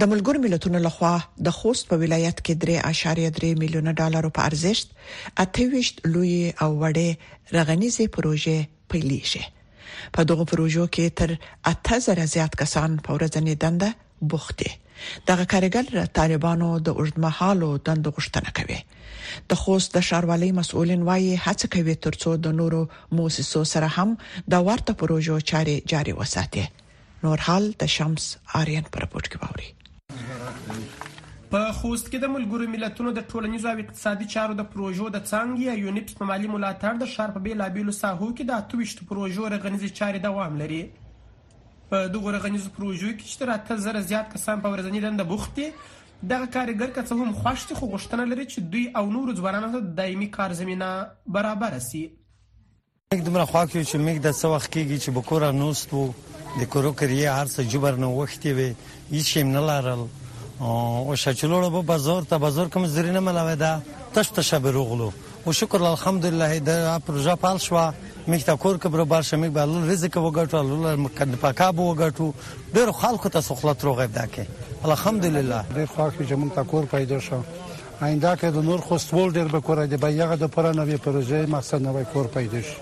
د 0.00 0.08
ملګر 0.10 0.36
ملتونو 0.42 0.78
لخوا 0.88 1.12
د 1.46 1.52
خوست 1.56 1.84
په 1.90 1.96
ولایت 2.02 2.38
کې 2.44 2.54
3.3 3.00 3.48
میلیونه 3.62 3.92
ډالر 4.00 4.24
په 4.36 4.40
ارزښت 4.50 4.86
اتويشت 5.44 5.96
لوی 6.12 6.36
او 6.64 6.70
وړې 6.82 7.10
رغنيزي 7.58 8.06
پروژې 8.14 8.58
پیلېږي 8.90 9.44
په 10.18 10.24
دغه 10.30 10.44
پروژو 10.52 10.84
کې 10.94 11.06
تر 11.18 11.30
8000 11.72 12.30
زیات 12.36 12.52
کسان 12.62 12.90
په 13.08 13.16
ورځنی 13.16 13.54
دنده 13.66 13.90
بوختي 14.36 14.70
دغه 15.32 15.44
کارګر 15.54 15.86
را 16.00 16.04
طالبانو 16.20 16.70
د 16.88 16.96
اوږدمهالو 16.98 17.70
دند 17.90 18.04
غوښتنه 18.14 18.50
کوي 18.60 18.80
د 19.52 19.62
خوست 19.64 19.88
د 20.00 20.06
شاروالۍ 20.08 20.50
مسؤلین 20.60 21.02
وایي 21.10 21.32
هڅه 21.44 21.66
کوي 21.76 21.94
ترڅو 22.08 22.30
د 22.46 22.56
نورو 22.62 22.82
موسسو 23.20 23.60
سره 23.74 23.88
هم 24.00 24.10
د 24.56 24.64
ورته 24.70 24.92
پروژو 25.04 25.36
چاري 25.52 25.76
جاري 25.94 26.14
وساتي 26.24 26.64
نور 27.28 27.38
حال 27.52 27.64
د 27.86 27.96
شمس 27.98 28.24
آریان 28.62 28.86
پر 28.94 29.04
پورت 29.14 29.28
کې 29.32 29.40
باوري 29.46 29.70
په 31.52 31.72
خوست 31.78 32.06
کې 32.10 32.18
د 32.20 32.30
ملګرو 32.34 32.66
ملتونو 32.74 33.10
د 33.16 33.24
ټولنیزو 33.30 33.68
او 33.70 33.80
اقتصادي 33.82 34.26
چارو 34.34 34.54
د 34.60 34.68
پروژو 34.74 35.08
د 35.16 35.24
څنګه 35.30 35.66
یا 35.70 35.74
یونیپس 35.86 36.16
په 36.20 36.28
مالی 36.30 36.48
ملاتړ 36.52 37.00
د 37.02 37.08
شارپ 37.14 37.36
بیلابیلو 37.46 37.94
ساحو 37.96 38.28
کې 38.30 38.48
د 38.50 38.62
اتوشت 38.62 39.02
پروژو 39.10 39.50
رغنیزي 39.54 39.90
چارې 39.90 40.22
دوام 40.28 40.56
لري 40.62 40.78
په 41.92 42.00
دغه 42.14 42.32
رغنیزو 42.36 42.72
پروژو 42.78 43.10
کې 43.12 43.26
چې 43.26 43.42
تر 43.42 43.52
اته 43.56 43.84
زره 43.88 44.02
زیات 44.12 44.32
کسان 44.36 44.64
په 44.66 44.72
ورځنی 44.76 45.04
دند 45.06 45.26
بوخت 45.34 45.54
دي 45.60 45.68
دغه 46.32 46.48
کارګر 46.56 46.96
که 46.96 47.06
څه 47.10 47.20
هم 47.20 47.36
خوښتي 47.44 47.80
خو 47.82 47.92
غوښتنه 47.94 48.26
لري 48.34 48.48
چې 48.50 48.76
دوی 48.76 48.88
او 49.02 49.06
نور 49.18 49.32
ځوانانو 49.40 49.72
ته 49.78 49.94
دایمي 50.02 50.30
کار 50.40 50.58
زمينه 50.64 50.90
برابر 51.38 51.78
شي 51.90 52.04
یک 52.04 53.24
دمره 53.28 53.48
خوا 53.52 53.66
کې 53.70 53.92
چې 53.92 54.04
موږ 54.06 54.26
د 54.26 54.40
څو 54.42 54.54
وخت 54.56 54.72
کېږي 54.74 55.04
چې 55.04 55.18
بکوره 55.20 55.52
نوستو 55.62 56.06
د 56.60 56.64
کورو 56.72 56.92
کریه 56.92 57.32
هر 57.32 57.46
څه 57.54 57.64
جبر 57.74 57.94
نه 58.02 58.08
وختی 58.18 58.50
وي 58.56 58.68
هیڅ 59.12 59.24
شي 59.34 59.42
نه 59.52 59.60
لارل 59.66 60.00
او 60.60 61.14
شچلوړو 61.14 61.70
په 61.76 61.82
بازار 61.90 62.22
ته 62.32 62.36
بازار 62.42 62.68
کوم 62.74 62.84
زری 62.94 63.10
نه 63.14 63.20
ملاوي 63.28 63.54
دا 63.62 63.70
تش 64.16 64.30
تش 64.38 64.54
به 64.54 64.70
روغلو 64.76 65.08
او 65.46 65.52
شکر 65.60 65.82
الحمدلله 65.92 66.58
دا 66.66 66.98
پروژه 67.08 67.34
پال 67.46 67.58
شو 67.68 67.78
میک 68.32 68.44
تا 68.50 68.56
کور 68.64 68.78
کبر 68.84 69.04
بار 69.14 69.22
شمیک 69.30 69.52
به 69.56 69.62
الله 69.62 69.92
رزق 69.92 70.18
وګټو 70.18 70.54
الله 70.60 70.96
مکد 71.06 71.34
پاکاب 71.46 71.76
وګټو 71.76 72.26
ډیر 72.76 72.92
خلکو 73.00 73.28
ته 73.36 73.40
سخلت 73.48 73.82
روغې 73.82 74.06
دا 74.14 74.26
کې 74.36 74.44
الحمدلله 74.84 75.64
ډیر 75.80 75.86
خلکو 75.96 76.24
چې 76.24 76.32
مونږ 76.32 76.54
تا 76.60 76.62
کور 76.64 76.84
پیدا 76.94 77.20
شو 77.30 77.42
آینده 78.00 78.36
کې 78.36 78.44
د 78.52 78.56
نور 78.70 78.80
خوستول 78.90 79.32
ډیر 79.40 79.48
به 79.58 79.60
کور 79.60 79.86
دی 79.86 79.96
به 80.06 80.12
یغه 80.20 80.36
د 80.46 80.56
پرانوي 80.56 80.96
پروژه 81.08 81.46
مقصد 81.58 81.82
نوې 81.82 82.12
کور 82.14 82.26
پیدا 82.40 82.60
شي 82.68 82.80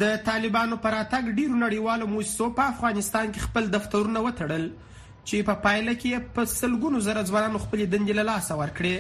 د 0.02 0.04
طالبانو 0.26 0.76
پر 0.86 0.94
اتګ 1.02 1.24
ډیرو 1.38 1.60
نړیوالو 1.62 2.10
موسسو 2.16 2.48
په 2.58 2.64
افغانستان 2.74 3.26
کې 3.32 3.46
خپل 3.46 3.64
دفترونه 3.78 4.20
وتړل 4.26 4.66
چې 4.98 5.38
په 5.52 5.56
پایله 5.68 5.94
کې 6.02 6.12
په 6.40 6.50
سلګونو 6.56 6.98
زره 7.08 7.24
ځوانانو 7.32 7.64
خپل 7.68 7.80
دندې 7.96 8.14
له 8.20 8.26
لاسه 8.34 8.54
ورکړې 8.66 8.96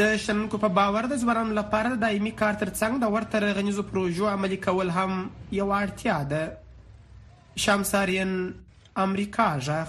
د 0.00 0.02
شنونکو 0.24 0.56
په 0.64 0.70
باور 0.80 1.04
د 1.14 1.16
ځوانانو 1.24 1.52
لپاره 1.62 1.88
د 1.94 1.96
دایمي 2.08 2.34
کار 2.42 2.54
ترڅنګ 2.64 2.92
د 3.02 3.06
ورته 3.18 3.34
رغنیزو 3.46 3.86
پروژو 3.92 4.24
عملي 4.32 4.58
کول 4.68 4.88
هم 4.98 5.12
یو 5.60 5.68
اړتیا 5.82 6.16
ده 6.34 6.42
شمساریان 7.68 8.32
امریکا 9.08 9.46
ژغ 9.68 9.88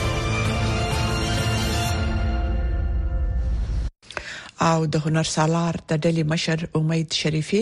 او 4.69 4.79
د 4.93 4.99
هنر 5.05 5.29
سالار 5.33 5.77
د 5.91 5.99
ډلې 6.05 6.23
مشر 6.31 6.63
امید 6.79 7.15
شریفي 7.21 7.61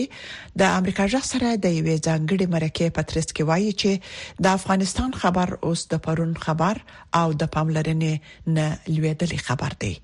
د 0.62 0.72
امریکا 0.80 1.06
جغ 1.14 1.22
سره 1.28 1.52
د 1.64 1.66
یوې 1.76 1.94
ځانګړي 2.06 2.46
مرکه 2.54 2.86
پترست 2.98 3.30
کې 3.36 3.46
وایي 3.50 3.70
چې 3.80 4.44
د 4.46 4.58
افغانستان 4.58 5.16
خبر 5.22 5.54
اوس 5.68 5.84
د 5.92 6.02
پرون 6.08 6.34
خبر 6.48 6.82
او 7.20 7.26
د 7.44 7.52
پاملرنې 7.54 8.14
نه 8.58 8.66
لویدلې 8.94 9.38
خبر 9.48 9.72
دی 9.86 9.94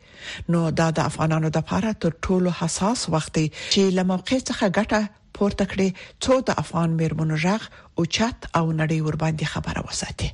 نو 0.54 0.60
دا 0.80 0.88
د 1.00 1.10
افغانانو 1.10 1.48
د 1.58 1.66
لپاره 1.66 1.90
تر 2.06 2.12
ټولو 2.28 2.50
حساس 2.62 3.00
وخت 3.16 3.30
دی 3.38 3.46
چې 3.72 3.82
لموقع 3.98 4.38
څخه 4.48 4.64
ګټه 4.78 5.02
پورته 5.38 5.64
کړي 5.72 5.88
څو 6.24 6.34
د 6.50 6.64
افغان 6.64 6.90
میرمنو 7.02 7.34
ژغ 7.46 7.60
او 7.98 8.02
چت 8.14 8.38
او 8.58 8.64
نړۍ 8.80 8.98
ور 9.06 9.16
باندې 9.24 9.46
خبره 9.54 9.80
وساتي 9.88 10.28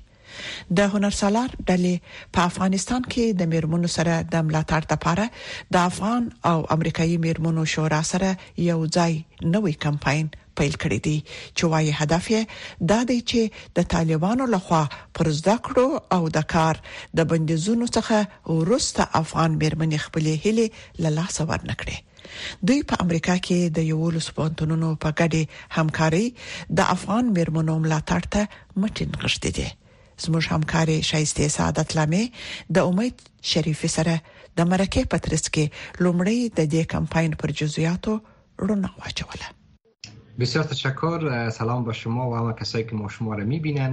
د 0.78 0.92
هنرسالار 0.92 1.50
ډلې 1.68 1.94
په 2.36 2.40
افغانستان 2.50 3.02
کې 3.12 3.24
د 3.40 3.50
میرمنو 3.54 3.88
سره 3.96 4.14
د 4.34 4.44
ملاتړ 4.46 4.82
لپاره 4.92 5.24
د 5.74 5.82
افغان 5.90 6.22
او 6.50 6.58
امریکایي 6.76 7.16
میرمنو 7.26 7.62
شورا 7.74 8.02
سره 8.12 8.30
یو 8.70 8.78
ځای 8.96 9.12
نوې 9.54 9.74
کمپاین 9.86 10.26
پیل 10.60 10.74
کړی 10.82 10.98
دی 11.06 11.18
چې 11.56 11.64
وايي 11.72 11.92
هدف 12.00 12.24
یې 12.34 12.42
دا 12.92 13.00
دی 13.10 13.18
چې 13.30 13.40
د 13.76 13.88
طالبانو 13.94 14.44
لخوا 14.54 14.82
پر 15.18 15.26
زده 15.40 15.54
کړو 15.66 15.88
او 16.16 16.22
د 16.38 16.48
کار 16.54 16.74
د 17.20 17.30
بندیزونو 17.30 17.86
څخه 17.96 18.16
ورسته 18.58 19.02
افغان 19.22 19.50
میرمنې 19.62 19.98
خپلې 20.06 20.32
هلې 20.44 20.66
له 21.04 21.10
لاسه 21.18 21.42
ورنکړي 21.50 21.96
دوی 22.68 22.80
په 22.90 22.94
امریکا 23.04 23.34
کې 23.46 23.58
د 23.78 23.88
یو 23.92 24.02
لسپانتونونو 24.16 24.88
په 25.04 25.10
ګډه 25.20 25.42
همکاري 25.78 26.26
د 26.80 26.92
افغان 26.96 27.24
میرمنو 27.38 27.74
ملاتړ 27.84 28.22
ته 28.36 28.42
مټین 28.82 29.10
غشتي 29.22 29.50
دي 29.58 29.68
زموږ 30.24 30.44
همکاري 30.54 30.96
شایسته 31.10 31.42
سعادت 31.56 31.88
لامه 31.98 32.22
د 32.74 32.78
امید 32.90 33.14
شریف 33.52 33.80
سره 33.96 34.14
د 34.58 34.68
مرکه 34.72 35.00
پترس 35.14 35.44
کې 35.54 35.64
لومړی 36.04 36.38
د 36.58 36.60
دې 36.72 36.82
کمپاین 36.94 37.32
پر 37.42 37.48
جزئیاتو 37.60 38.12
رڼا 38.70 38.90
واچوله 39.00 39.46
بسیار 40.42 40.66
تشکر 40.72 41.20
سلام 41.60 41.80
به 41.88 41.92
شما 42.02 42.24
و 42.28 42.32
همه 42.40 42.52
کسایی 42.60 42.84
که 42.90 42.94
ما 43.00 43.06
شما 43.16 43.32
را 43.40 43.44
میبینن 43.54 43.92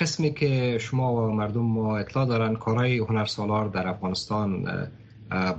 قسمی 0.00 0.30
که 0.40 0.50
شما 0.86 1.06
و 1.16 1.20
مردم 1.42 1.66
ما 1.76 1.98
اطلاع 2.02 2.24
دارن 2.32 2.54
کارهای 2.64 2.98
هنرسالار 3.10 3.68
در 3.76 3.88
افغانستان 3.88 4.50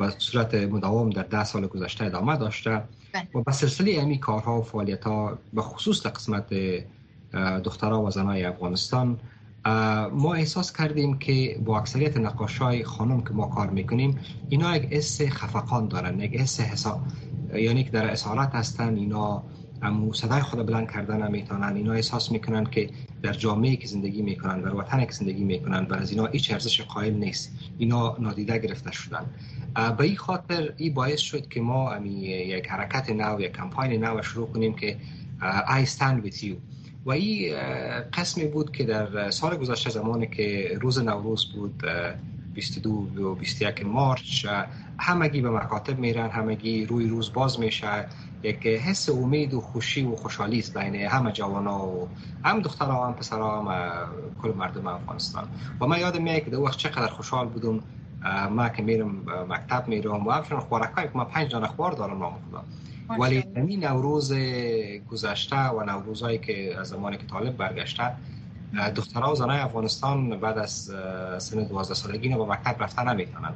به 0.01 0.05
صورت 0.25 0.51
مداوم 0.75 1.09
در 1.17 1.23
ده 1.35 1.43
سال 1.51 1.67
گذشته 1.75 2.05
ادامه 2.11 2.35
داشته 2.43 2.81
و 3.35 3.41
به 3.47 3.51
سلسله 3.61 3.91
امی 4.01 4.17
کارها 4.27 4.59
و 4.61 4.63
فعالیت 4.71 5.03
ها 5.07 5.37
به 5.59 5.61
خصوص 5.61 6.03
در 6.05 6.09
قسمت 6.19 6.47
دخترها 7.69 8.01
و 8.03 8.11
زنای 8.11 8.45
افغانستان 8.45 9.17
ما 10.13 10.33
احساس 10.35 10.73
کردیم 10.73 11.17
که 11.17 11.59
با 11.65 11.79
اکثریت 11.79 12.17
نقاش 12.17 12.57
های 12.57 12.83
خانم 12.83 13.21
که 13.21 13.29
ما 13.33 13.47
کار 13.47 13.69
میکنیم 13.69 14.19
اینا 14.49 14.77
یک 14.77 14.83
حس 14.93 15.21
خفقان 15.21 15.87
دارن 15.87 16.19
یک 16.19 16.33
حس 16.35 16.59
حساب 16.59 17.01
یعنی 17.55 17.83
که 17.83 17.89
در 17.89 18.05
اصالت 18.11 18.55
هستن 18.55 18.95
اینا 18.95 19.43
امو 19.83 20.13
صدای 20.13 20.41
خود 20.41 20.65
بلند 20.65 20.91
کردن 20.91 21.27
نمیتونن 21.27 21.75
اینا 21.75 21.93
احساس 21.93 22.31
میکنن 22.31 22.65
که 22.65 22.89
در 23.23 23.33
جامعه 23.33 23.75
که 23.75 23.87
زندگی 23.87 24.21
میکنن 24.21 24.61
در 24.61 24.75
وطن 24.75 25.05
که 25.05 25.11
زندگی 25.11 25.43
میکنن 25.43 25.85
و 25.89 25.93
از 25.93 26.11
اینا 26.11 26.25
هیچ 26.25 26.51
ارزش 26.51 26.81
قائل 26.81 27.13
نیست 27.13 27.51
اینا 27.77 28.17
نادیده 28.19 28.59
گرفته 28.59 28.91
شدن 28.91 29.25
به 29.97 29.99
این 29.99 30.17
خاطر 30.17 30.73
این 30.77 30.93
باعث 30.93 31.19
شد 31.19 31.47
که 31.47 31.61
ما 31.61 31.95
یک 32.05 32.67
حرکت 32.69 33.09
نو 33.09 33.41
یک 33.41 33.51
کمپاین 33.51 34.03
نو 34.03 34.21
شروع 34.21 34.47
کنیم 34.47 34.73
که 34.73 34.97
I 35.67 35.83
stand 35.85 36.23
with 36.23 36.43
you 36.43 36.55
و 37.05 37.11
این 37.11 37.55
قسمی 38.13 38.45
بود 38.47 38.71
که 38.71 38.83
در 38.83 39.29
سال 39.31 39.57
گذشته 39.57 39.89
زمانی 39.89 40.27
که 40.27 40.77
روز 40.81 40.99
نوروز 40.99 41.45
بود 41.55 41.83
22 42.53 43.27
و 43.31 43.35
21 43.35 43.85
مارچ 43.85 44.45
همگی 44.99 45.41
به 45.41 45.49
مکاتب 45.49 45.99
میرن 45.99 46.29
همگی 46.29 46.85
روی 46.85 47.07
روز 47.07 47.33
باز 47.33 47.59
میشه 47.59 48.05
یک 48.43 48.67
حس 48.67 49.09
امید 49.09 49.53
و 49.53 49.61
خوشی 49.61 50.03
و 50.05 50.15
خوشحالی 50.15 50.59
است 50.59 50.77
بین 50.77 50.95
همه 50.95 51.33
ها 51.41 51.87
و 51.87 52.07
هم 52.43 52.59
دخترها 52.61 53.07
هم 53.07 53.13
پسرها 53.13 53.59
هم 53.59 53.91
کل 54.41 54.51
مردم 54.51 54.87
افغانستان 54.87 55.47
و 55.81 55.85
من 55.87 55.99
یادم 55.99 56.23
میاد 56.23 56.43
که 56.43 56.49
در 56.49 56.59
وقت 56.59 56.77
چقدر 56.77 57.07
خوشحال 57.07 57.47
بودم 57.47 57.79
ما 58.51 58.69
که 58.69 58.81
میرم 58.83 59.15
مکتب 59.49 59.87
میرم 59.87 60.27
و 60.27 60.31
همچنان 60.31 60.61
خوارکایی 60.61 61.07
که 61.07 61.17
من 61.17 61.25
پنج 61.25 61.51
دانه 61.51 61.65
اخبار 61.65 61.91
دارم 61.91 62.19
نام 62.19 62.39
خدا 62.49 62.63
ولی 63.19 63.43
همین 63.57 63.83
نوروز 63.85 64.33
گذشته 65.11 65.67
و 65.67 65.83
نوروزهایی 65.83 66.37
که 66.37 66.79
از 66.79 66.87
زمانی 66.87 67.17
که 67.17 67.25
طالب 67.25 67.57
برگشته 67.57 68.11
دخترها 68.95 69.31
و 69.31 69.35
زنای 69.35 69.59
افغانستان 69.59 70.39
بعد 70.39 70.57
از 70.57 70.93
سن 71.37 71.63
12 71.63 71.93
سالگی 71.93 72.29
به 72.29 72.45
مکتب 72.45 72.83
رفتن 72.83 73.09
نمیتونن 73.13 73.53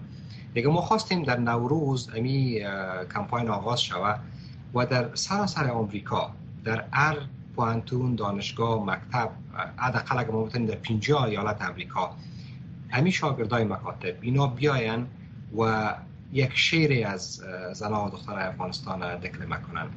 دیگه 0.54 0.68
ما 0.68 0.82
خواستیم 0.82 1.24
در 1.24 1.39
نوروز 1.39 2.10
امی 2.15 2.60
کمپاین 3.13 3.50
آغاز 3.50 3.82
شوه 3.84 4.15
و 4.74 4.86
در 4.86 5.15
سراسر 5.15 5.72
آمریکا 5.72 6.32
در 6.63 6.86
هر 6.91 7.18
پوانتون 7.56 8.15
دانشگاه 8.15 8.86
مکتب 8.86 9.30
حداقل 9.78 10.18
اگر 10.20 10.32
ما 10.32 10.48
در 10.48 10.76
50 10.76 11.24
ایالت 11.24 11.62
امریکا 11.62 12.15
همین 12.89 13.12
شاگردای 13.12 13.63
مکاتب 13.63 14.13
اینا 14.22 14.48
بیاین 14.48 15.06
و 15.58 15.94
یک 16.36 16.52
شعری 16.58 17.04
از 17.04 17.41
زنان 17.74 18.08
و 18.08 18.10
دختران 18.10 18.41
افغانستان 18.41 19.21
ذکر 19.21 19.39
میکنن 19.39 19.88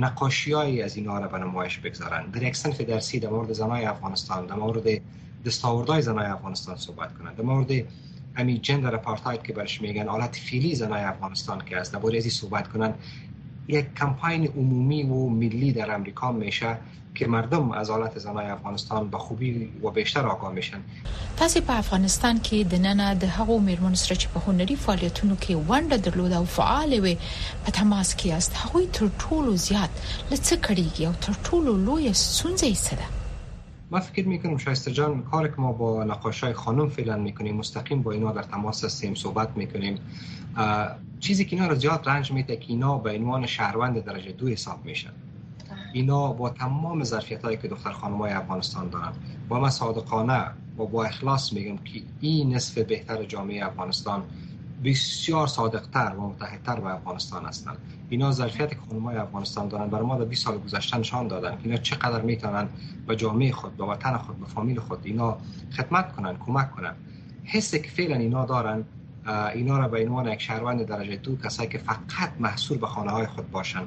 نقاشیهایی 0.00 0.82
از 0.82 0.96
اینا 0.96 1.18
را 1.18 1.28
به 1.28 1.38
نمایش 1.38 1.78
بگذارن 1.78 2.26
در 2.26 2.42
یک 2.42 2.56
صنف 2.56 2.80
درسی 2.80 3.20
در 3.20 3.28
مورد 3.30 3.52
زنای 3.52 3.84
افغانستان 3.84 4.46
در 4.46 4.54
مورد 4.54 5.00
دستاوردهای 5.46 6.02
زنای 6.02 6.26
افغانستان 6.26 6.76
صحبت 6.76 7.14
کنند 7.18 7.36
در 7.36 7.42
مورد 7.44 7.70
همین 8.34 8.62
جندر 8.62 8.94
اپارتاید 8.94 9.42
که 9.42 9.52
برش 9.52 9.82
میگن 9.82 10.08
حالت 10.08 10.36
فیلی 10.36 10.74
زنای 10.74 11.02
افغانستان 11.02 11.62
که 11.66 11.76
است 11.76 11.92
در 11.92 11.98
از 12.06 12.12
این 12.12 12.20
صحبت 12.30 12.68
کنند 12.68 12.94
یک 13.68 13.94
کمپاین 13.94 14.44
عمومی 14.56 15.02
و 15.02 15.28
ملی 15.28 15.72
در 15.72 15.90
امریکا 15.94 16.32
میشه 16.32 16.76
که 17.14 17.26
مردم 17.26 17.70
از 17.70 17.90
حالت 17.90 18.18
زنای 18.18 18.46
افغانستان 18.46 19.08
به 19.08 19.18
خوبی 19.18 19.68
و 19.84 19.90
بیشتر 19.90 20.26
آگاه 20.26 20.52
میشن 20.52 20.80
تاسو 21.36 21.60
په 21.60 21.72
افغانستان 21.76 22.40
کې 22.42 22.52
د 22.52 22.74
نن 22.74 23.14
د 23.14 23.24
هغو 23.24 23.58
میرمن 23.58 23.94
سره 23.94 24.16
چې 24.16 24.26
په 24.34 24.40
هنري 24.46 24.76
فعالیتونو 24.76 25.36
کې 25.36 25.52
ونډه 25.68 25.96
درلوده 26.04 26.36
او 26.38 26.44
فعال 26.44 26.92
وي 27.04 27.16
په 27.64 27.70
تماس 27.70 28.16
کې 28.18 28.26
است 28.26 28.52
هغه 28.64 28.86
تر 28.92 29.06
ټولو 29.22 29.54
زیات 29.68 29.90
لڅ 30.30 30.46
کړيږي 30.66 31.04
او 31.08 31.12
تر 31.26 31.32
ټولو 31.50 31.72
لوی 31.86 32.12
سنځي 32.14 32.74
سره 32.86 33.04
ما 33.92 34.00
فکر 34.00 34.28
میکنیم 34.28 34.56
شایسته 34.56 34.92
جان 34.92 35.22
کاری 35.22 35.48
که 35.48 35.54
ما 35.58 35.72
با 35.72 36.04
نقاشای 36.04 36.52
خانم 36.52 36.88
فعلا 36.88 37.16
میکنیم 37.16 37.56
مستقیم 37.56 38.02
با 38.02 38.12
اینا 38.12 38.32
در 38.32 38.42
تماس 38.42 38.84
هستیم 38.84 39.14
صحبت 39.14 39.56
میکنیم 39.56 39.98
چیزی 41.20 41.44
که 41.44 41.56
اینا 41.56 41.68
رو 41.68 41.74
زیاد 41.74 42.08
رنج 42.08 42.32
میده 42.32 42.56
که 42.56 42.64
اینا 42.68 42.98
به 42.98 43.18
عنوان 43.18 43.46
شهروند 43.46 44.04
درجه 44.04 44.32
دو 44.32 44.48
حساب 44.48 44.84
میشن 44.84 45.10
بله. 45.10 45.78
اینا 45.92 46.32
با 46.32 46.50
تمام 46.50 47.04
ظرفیت 47.04 47.42
هایی 47.44 47.56
که 47.56 47.68
دختر 47.68 47.90
خانمای 47.92 48.32
افغانستان 48.32 48.88
دارن 48.88 49.12
با 49.48 49.60
ما 49.60 49.70
صادقانه 49.70 50.44
و 50.78 50.84
با 50.86 51.04
اخلاص 51.04 51.52
میگم 51.52 51.76
که 51.76 52.00
این 52.20 52.54
نصف 52.54 52.78
بهتر 52.78 53.24
جامعه 53.24 53.66
افغانستان 53.66 54.24
بسیار 54.84 55.46
صادقتر 55.46 56.14
و 56.18 56.28
متحدتر 56.28 56.80
به 56.80 56.94
افغانستان 56.94 57.44
هستند 57.44 57.76
اینا 58.08 58.30
ظرفیت 58.32 58.70
که 58.70 58.76
افغانستان 59.20 59.68
دارن 59.68 59.90
برای 59.90 60.06
ما 60.06 60.18
در 60.18 60.24
20 60.24 60.44
سال 60.44 60.58
گذشته 60.58 60.98
نشان 60.98 61.28
دادن 61.28 61.58
اینا 61.62 61.76
چقدر 61.76 62.22
میتونن 62.22 62.68
به 63.06 63.16
جامعه 63.16 63.52
خود 63.52 63.76
به 63.76 63.84
وطن 63.84 64.16
خود 64.16 64.38
به 64.40 64.46
فامیل 64.46 64.80
خود 64.80 64.98
اینا 65.04 65.38
خدمت 65.76 66.12
کنن 66.12 66.36
کمک 66.38 66.70
کنند 66.70 66.96
حسی 67.44 67.80
که 67.82 67.90
فعلا 67.90 68.16
اینا 68.16 68.44
دارن 68.46 68.84
اینا 69.54 69.78
را 69.78 69.88
به 69.88 70.06
عنوان 70.06 70.28
یک 70.28 70.42
شهروند 70.42 70.82
درجه 70.84 71.16
دو 71.16 71.36
کسایی 71.36 71.68
که 71.68 71.78
فقط 71.78 72.32
محصول 72.40 72.78
به 72.78 72.86
خانه 72.86 73.10
های 73.10 73.26
خود 73.26 73.50
باشن 73.50 73.82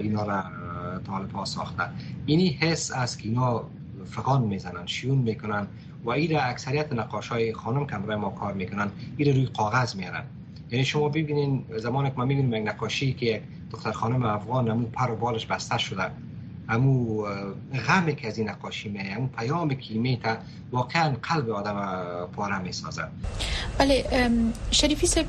اینا 0.00 0.22
را 0.24 0.42
طالب 1.06 1.32
ها 1.32 1.44
ساختن 1.44 1.94
اینی 2.26 2.48
حس 2.48 2.92
است 2.92 3.18
که 3.18 3.28
اینا 3.28 3.64
فقان 4.04 4.42
میزنن 4.42 4.86
شیون 4.86 5.18
میکنن 5.18 5.66
و 6.04 6.10
این 6.10 6.38
اکثریت 6.38 6.92
نقاش 6.92 7.28
های 7.28 7.52
خانم 7.52 7.86
که 7.86 7.96
برای 7.96 8.16
ما 8.16 8.30
کار 8.30 8.52
میکنن 8.52 8.90
این 9.16 9.34
روی 9.36 9.48
کاغذ 9.56 9.96
میارن 9.96 10.24
یعنی 10.70 10.84
شما 10.84 11.08
ببینین 11.08 11.64
زمان 11.78 12.08
که 12.08 12.14
ما 12.16 12.24
میبینیم 12.24 12.54
یک 12.62 12.68
نقاشی 12.68 13.12
که 13.14 13.26
یک 13.26 13.40
دختر 13.72 13.92
خانم 13.92 14.22
افغان 14.24 14.70
امو 14.70 14.86
پر 14.88 15.10
و 15.10 15.16
بالش 15.16 15.46
بسته 15.46 15.78
شده 15.78 16.10
امو 16.68 17.22
غمی 17.88 18.14
که 18.16 18.28
از 18.28 18.38
این 18.38 18.48
نقاشی 18.48 18.88
می 18.88 18.98
امو 18.98 19.26
پیام 19.26 19.68
که 19.68 20.16
تا 20.22 20.36
واقعا 20.72 21.14
قلب 21.22 21.50
آدم 21.50 21.98
پاره 22.36 22.58
می 22.58 22.72
سازه 22.72 23.02
بله 23.78 24.04
شریفی 24.70 25.06
صاحب 25.06 25.26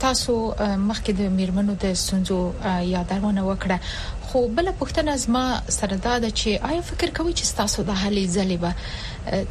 تاسو 0.00 0.54
مخکې 0.88 1.10
د 1.10 1.20
میرمنو 1.20 1.74
د 1.74 1.92
سنجو 1.94 2.52
یادونه 2.82 3.54
وکړه 3.56 3.80
خو 4.26 4.40
بل 4.48 4.70
پښتنه 4.80 5.16
زما 5.16 5.44
سره 5.78 5.96
دا 6.04 6.14
ده 6.22 6.30
چې 6.40 6.48
آیا 6.70 6.80
فکر 6.90 7.08
کوي 7.18 7.32
چې 7.38 7.56
تاسو 7.60 7.82
د 7.90 7.98
هلي 8.02 8.24
ځلې 8.36 8.56
به 8.62 8.72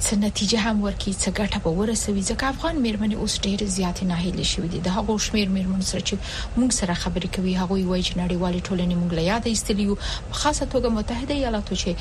څه 0.06 0.14
نتیجه 0.24 0.58
هم 0.66 0.78
ورکړي 0.86 1.14
څه 1.24 1.30
ګټه 1.40 1.60
به 1.64 1.72
ورسوي 1.82 2.24
ځکه 2.32 2.44
افغان 2.56 2.76
میرمنې 2.86 3.16
اوس 3.22 3.34
ډېر 3.46 3.60
زیات 3.78 3.98
نه 4.10 4.16
هیلې 4.24 4.48
شوې 4.54 4.70
دي 4.74 4.80
د 4.88 4.90
هغو 4.98 5.14
شمیر 5.28 5.48
میرمن 5.56 5.82
سره 5.92 6.02
چې 6.08 6.16
موږ 6.60 6.70
سره 6.80 6.94
خبرې 7.04 7.30
کوي 7.36 7.54
هغه 7.62 7.78
وایي 7.90 8.04
چې 8.08 8.14
نړیوال 8.22 8.56
ټولنې 8.68 8.96
موږ 9.02 9.12
له 9.18 9.24
یاد 9.32 9.44
ایستلیو 9.54 9.94
په 10.30 10.36
خاصه 10.44 10.66
توګه 10.74 10.90
متحده 10.98 11.34
ایالاتو 11.40 11.74
چې 11.82 11.92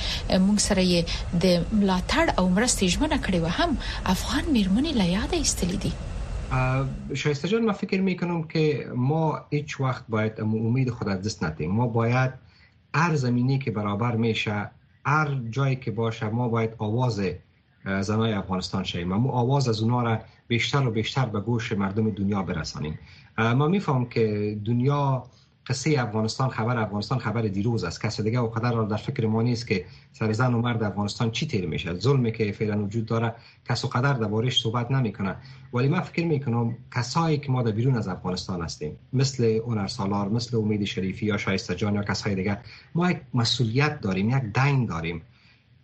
موږ 0.47 0.59
سره 0.69 0.83
یې 0.93 1.01
د 1.45 1.47
ملاتړ 1.79 2.27
او 2.39 2.45
مرستې 2.57 2.85
ژمنه 2.95 3.17
کړې 3.25 3.39
و 3.45 3.49
هم 3.59 3.71
افغان 4.15 4.45
میرمنې 4.57 4.93
له 5.01 5.07
یاد 5.19 5.33
ایستلې 5.41 5.79
دي 5.87 5.93
شایسته 7.23 7.49
جان 7.55 7.65
من 7.71 7.77
فکر 7.85 8.01
می 8.09 8.13
کنم 8.19 8.43
که 8.43 8.89
ما 9.13 9.23
هیچ 9.53 9.81
وقت 9.85 10.05
باید 10.15 10.41
امید 10.49 10.91
خود 10.99 11.09
از 11.15 11.23
دست 11.29 11.43
ندیم 11.45 11.71
ما 11.81 11.87
باید 11.97 12.44
هر 12.95 13.15
زمینی 13.15 13.59
که 13.59 13.71
برابر 13.71 14.17
میشه 14.17 14.71
هر 15.07 15.41
جایی 15.51 15.77
که 15.77 15.91
باشه 15.91 16.29
ما 16.29 16.49
باید 16.49 16.71
آواز 16.79 17.23
زنای 18.01 18.33
افغانستان 18.33 18.85
شویم 18.85 19.13
و 19.13 19.19
ما 19.19 19.31
آواز 19.31 19.69
از 19.69 19.83
اونا 19.83 20.03
را 20.03 20.19
بیشتر 20.49 20.89
و 20.89 20.91
بیشتر 20.91 21.27
به 21.27 21.41
گوش 21.41 21.73
مردم 21.73 22.11
دنیا 22.11 22.43
برسانیم 22.43 22.99
ما 23.39 23.69
میفهم 23.69 24.05
که 24.05 24.59
دنیا 24.65 25.25
قصه 25.67 25.95
افغانستان 25.99 26.49
خبر 26.49 26.79
افغانستان 26.79 27.19
خبر 27.19 27.43
دیروز 27.43 27.85
است 27.85 28.01
کس 28.03 28.21
دیگه 28.21 28.41
و 28.41 28.47
قدر 28.49 28.83
در 28.83 28.97
فکر 28.97 29.27
ما 29.27 29.43
نیست 29.43 29.67
که 29.67 29.85
سر 30.13 30.33
زن 30.33 30.55
و 30.55 30.61
مرد 30.61 30.83
افغانستان 30.83 31.31
چی 31.31 31.47
تیر 31.47 31.67
میشه 31.67 31.95
ظلمی 31.95 32.33
که 32.33 32.53
فعلا 32.53 32.85
وجود 32.85 33.07
داره 33.07 33.35
کس 33.69 33.85
و 33.85 33.89
قدر 33.89 34.13
بارش 34.15 34.63
صحبت 34.63 34.91
نمیکنه 34.91 35.37
ولی 35.73 35.89
من 35.89 36.01
فکر 36.01 36.27
میکنم 36.27 36.77
کسایی 36.95 37.39
که 37.39 37.53
ما 37.53 37.63
در 37.63 37.71
بیرون 37.73 37.97
از 37.97 38.09
افغانستان 38.09 38.63
هستیم 38.63 38.97
مثل 39.13 39.45
اونر 39.65 39.87
سالار 39.87 40.29
مثل 40.29 40.57
امید 40.57 40.85
شریفی 40.85 41.27
یا 41.27 41.37
شایسته 41.37 41.75
جان 41.75 41.95
یا 41.95 42.03
کسای 42.03 42.35
دیگه 42.35 42.59
ما 42.95 43.11
یک 43.11 43.19
مسئولیت 43.35 44.01
داریم 44.01 44.29
یک 44.29 44.43
دین 44.55 44.87
داریم 44.87 45.23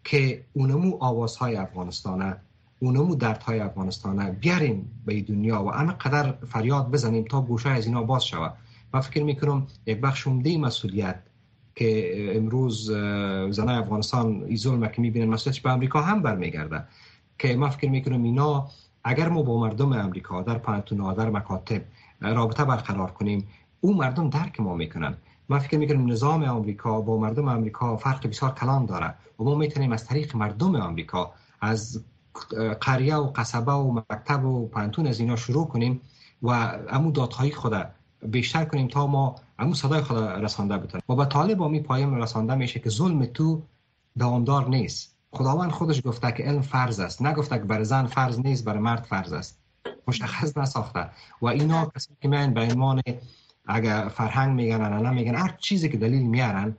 که 0.04 0.44
اونمو 0.52 0.96
آوازهای 1.00 1.56
افغانستانه 1.56 2.36
اونمو 2.78 3.14
دردهای 3.16 3.60
افغانستانه 3.60 4.30
بیاریم 4.30 5.02
به 5.06 5.20
دنیا 5.22 5.62
و 5.62 5.74
انقدر 5.74 6.32
فریاد 6.32 6.90
بزنیم 6.90 7.24
تا 7.24 7.40
گوشه 7.42 7.68
از 7.68 7.86
اینا 7.86 8.02
باز 8.02 8.24
شود 8.26 8.52
من 8.94 9.00
فکر 9.00 9.22
میکنم 9.24 9.66
یک 9.86 10.00
بخش 10.00 10.26
عمده 10.26 10.58
مسئولیت 10.58 11.20
که 11.74 12.12
امروز 12.36 12.90
زنای 13.50 13.76
افغانستان 13.76 14.42
این 14.44 14.56
ظلم 14.56 14.86
که 14.88 15.00
میبینن 15.02 15.26
مسئولیتش 15.28 15.60
به 15.60 15.70
امریکا 15.72 16.00
هم 16.02 16.22
برمیگرده 16.22 16.84
که 17.38 17.56
ما 17.56 17.70
فکر 17.70 17.88
میکنم 17.90 18.22
اینا 18.22 18.68
اگر 19.04 19.28
ما 19.28 19.42
با 19.42 19.60
مردم 19.60 19.92
امریکا 19.92 20.42
در 20.42 20.58
پانتونا 20.58 21.12
در 21.12 21.30
مکاتب 21.30 21.82
رابطه 22.20 22.64
برقرار 22.64 23.10
کنیم 23.10 23.48
او 23.80 23.96
مردم 23.96 24.30
درک 24.30 24.60
ما 24.60 24.74
میکنن 24.74 25.16
ما 25.48 25.58
فکر 25.58 25.78
میکنم 25.78 26.06
نظام 26.12 26.42
آمریکا 26.44 27.00
با 27.00 27.18
مردم 27.18 27.48
آمریکا 27.48 27.96
فرق 27.96 28.26
بسیار 28.26 28.54
کلان 28.54 28.86
داره 28.86 29.14
و 29.40 29.44
ما 29.44 29.54
میتونیم 29.54 29.92
از 29.92 30.06
طریق 30.06 30.36
مردم 30.36 30.76
آمریکا 30.76 31.32
از 31.60 32.04
قریه 32.80 33.16
و 33.16 33.26
قصبه 33.26 33.72
و 33.72 33.92
مکتب 33.92 34.44
و 34.44 34.66
پانتون 34.68 35.06
از 35.06 35.20
اینا 35.20 35.36
شروع 35.36 35.68
کنیم 35.68 36.00
و 36.42 36.78
امو 36.88 37.10
دادهای 37.12 37.50
خوده 37.50 37.86
بیشتر 38.26 38.64
کنیم 38.64 38.88
تا 38.88 39.06
ما 39.06 39.34
همون 39.58 39.74
صدای 39.74 40.00
خود 40.02 40.16
رسانده 40.18 40.76
بتونیم 40.76 41.04
و 41.08 41.14
به 41.14 41.24
طالب 41.24 41.62
می 41.62 41.80
پایم 41.80 42.14
رسانده 42.14 42.54
میشه 42.54 42.80
که 42.80 42.90
ظلم 42.90 43.24
تو 43.26 43.62
دامدار 44.18 44.68
نیست 44.68 45.14
خداوند 45.32 45.70
خودش 45.70 46.02
گفته 46.04 46.32
که 46.32 46.42
علم 46.42 46.60
فرض 46.60 47.00
است 47.00 47.22
نگفته 47.22 47.58
که 47.58 47.64
بر 47.64 47.82
زن 47.82 48.06
فرض 48.06 48.38
نیست 48.40 48.64
بر 48.64 48.78
مرد 48.78 49.04
فرض 49.04 49.32
است 49.32 49.58
مشخص 50.08 50.56
نساخته 50.58 51.08
و 51.42 51.46
اینا 51.46 51.86
کسی 51.96 52.10
که 52.20 52.28
من 52.28 52.54
به 52.54 52.60
ایمان 52.60 53.02
اگر 53.66 54.08
فرهنگ 54.08 54.54
میگن 54.54 54.80
انا 54.82 55.10
میگن 55.10 55.34
هر 55.34 55.54
چیزی 55.58 55.88
که 55.88 55.96
دلیل 55.96 56.22
میارن 56.22 56.76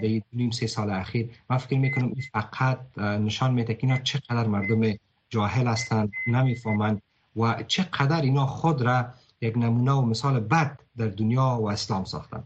به 0.00 0.22
نیم 0.32 0.50
سه 0.50 0.66
سال 0.66 0.90
اخیر 0.90 1.30
من 1.50 1.56
فکر 1.56 1.78
میکنم 1.78 2.04
این 2.04 2.22
فقط 2.32 2.98
نشان 2.98 3.54
میده 3.54 3.74
که 3.74 3.86
اینا 3.86 3.98
چقدر 3.98 4.46
مردم 4.46 4.98
جاهل 5.30 5.66
هستند 5.66 6.12
نمیفهمند 6.32 7.02
و 7.36 7.62
چقدر 7.66 8.22
اینا 8.22 8.46
خود 8.46 8.82
را 8.82 9.04
یک 9.40 9.58
نمونه 9.58 9.92
و 9.92 10.02
مثال 10.02 10.40
بد 10.40 10.80
در 10.98 11.08
دنیا 11.08 11.58
و 11.60 11.70
اسلام 11.70 12.04
ساختند 12.04 12.44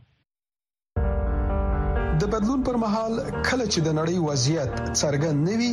د 2.20 2.24
بدلون 2.30 2.62
پر 2.62 2.76
مهال 2.76 3.42
کله 3.42 3.64
چې 3.66 3.78
د 3.80 3.88
نړۍ 3.98 4.16
وضعیت 4.30 4.98
څرګند 5.02 5.50
نوي 5.50 5.72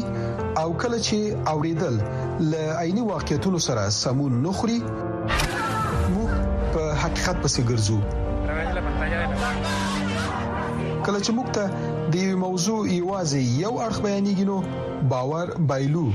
او 0.58 0.74
کله 0.78 0.98
چې 1.08 1.16
اوریدل 1.52 2.00
ل 2.40 2.54
عیني 2.80 3.02
واقعیتونو 3.02 3.60
سره 3.60 3.90
سمون 3.90 4.42
نخري 4.46 4.78
موږ 4.84 6.30
په 6.74 6.94
حقیقت 7.04 7.36
پسې 7.44 7.62
ګرځو 7.70 7.98
کله 11.06 11.20
چې 11.26 11.32
موږ 11.38 11.48
ته 11.52 11.70
د 12.12 12.16
یو 12.16 12.38
موضوع 12.38 12.86
ایوازي 12.86 13.42
یو 13.42 13.72
اړه 13.88 14.00
بیانېږي 14.06 14.46
نو 14.46 14.62
باور 15.10 15.58
بایلو 15.58 16.12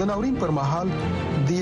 د 0.00 0.10
ناورین 0.10 0.36
پر 0.42 0.50
مهال 0.58 0.90
د 1.48 1.61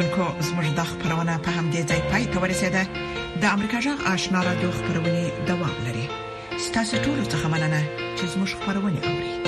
اوریدونکو 0.00 0.42
زموږ 0.48 0.66
د 0.78 0.80
خبرونه 0.90 1.32
په 1.44 1.50
هم 1.56 1.64
دي 1.72 1.80
ځای 1.90 2.00
پای 2.10 2.24
ته 2.32 2.38
ورسیده 2.42 2.82
د 3.42 3.44
امریکا 3.54 3.78
جغ 3.86 3.98
آشنا 4.14 4.40
را 4.46 4.54
دوه 4.62 4.74
خبرونه 4.78 5.12
دوام 5.48 5.74
لري 5.86 6.04
ستاسو 6.66 6.94
ټول 7.04 7.18
څه 7.32 7.46
مننه 7.52 7.80
چې 8.16 8.24
زموږ 8.32 8.50
خبرونه 8.60 8.98
اوري 9.08 9.47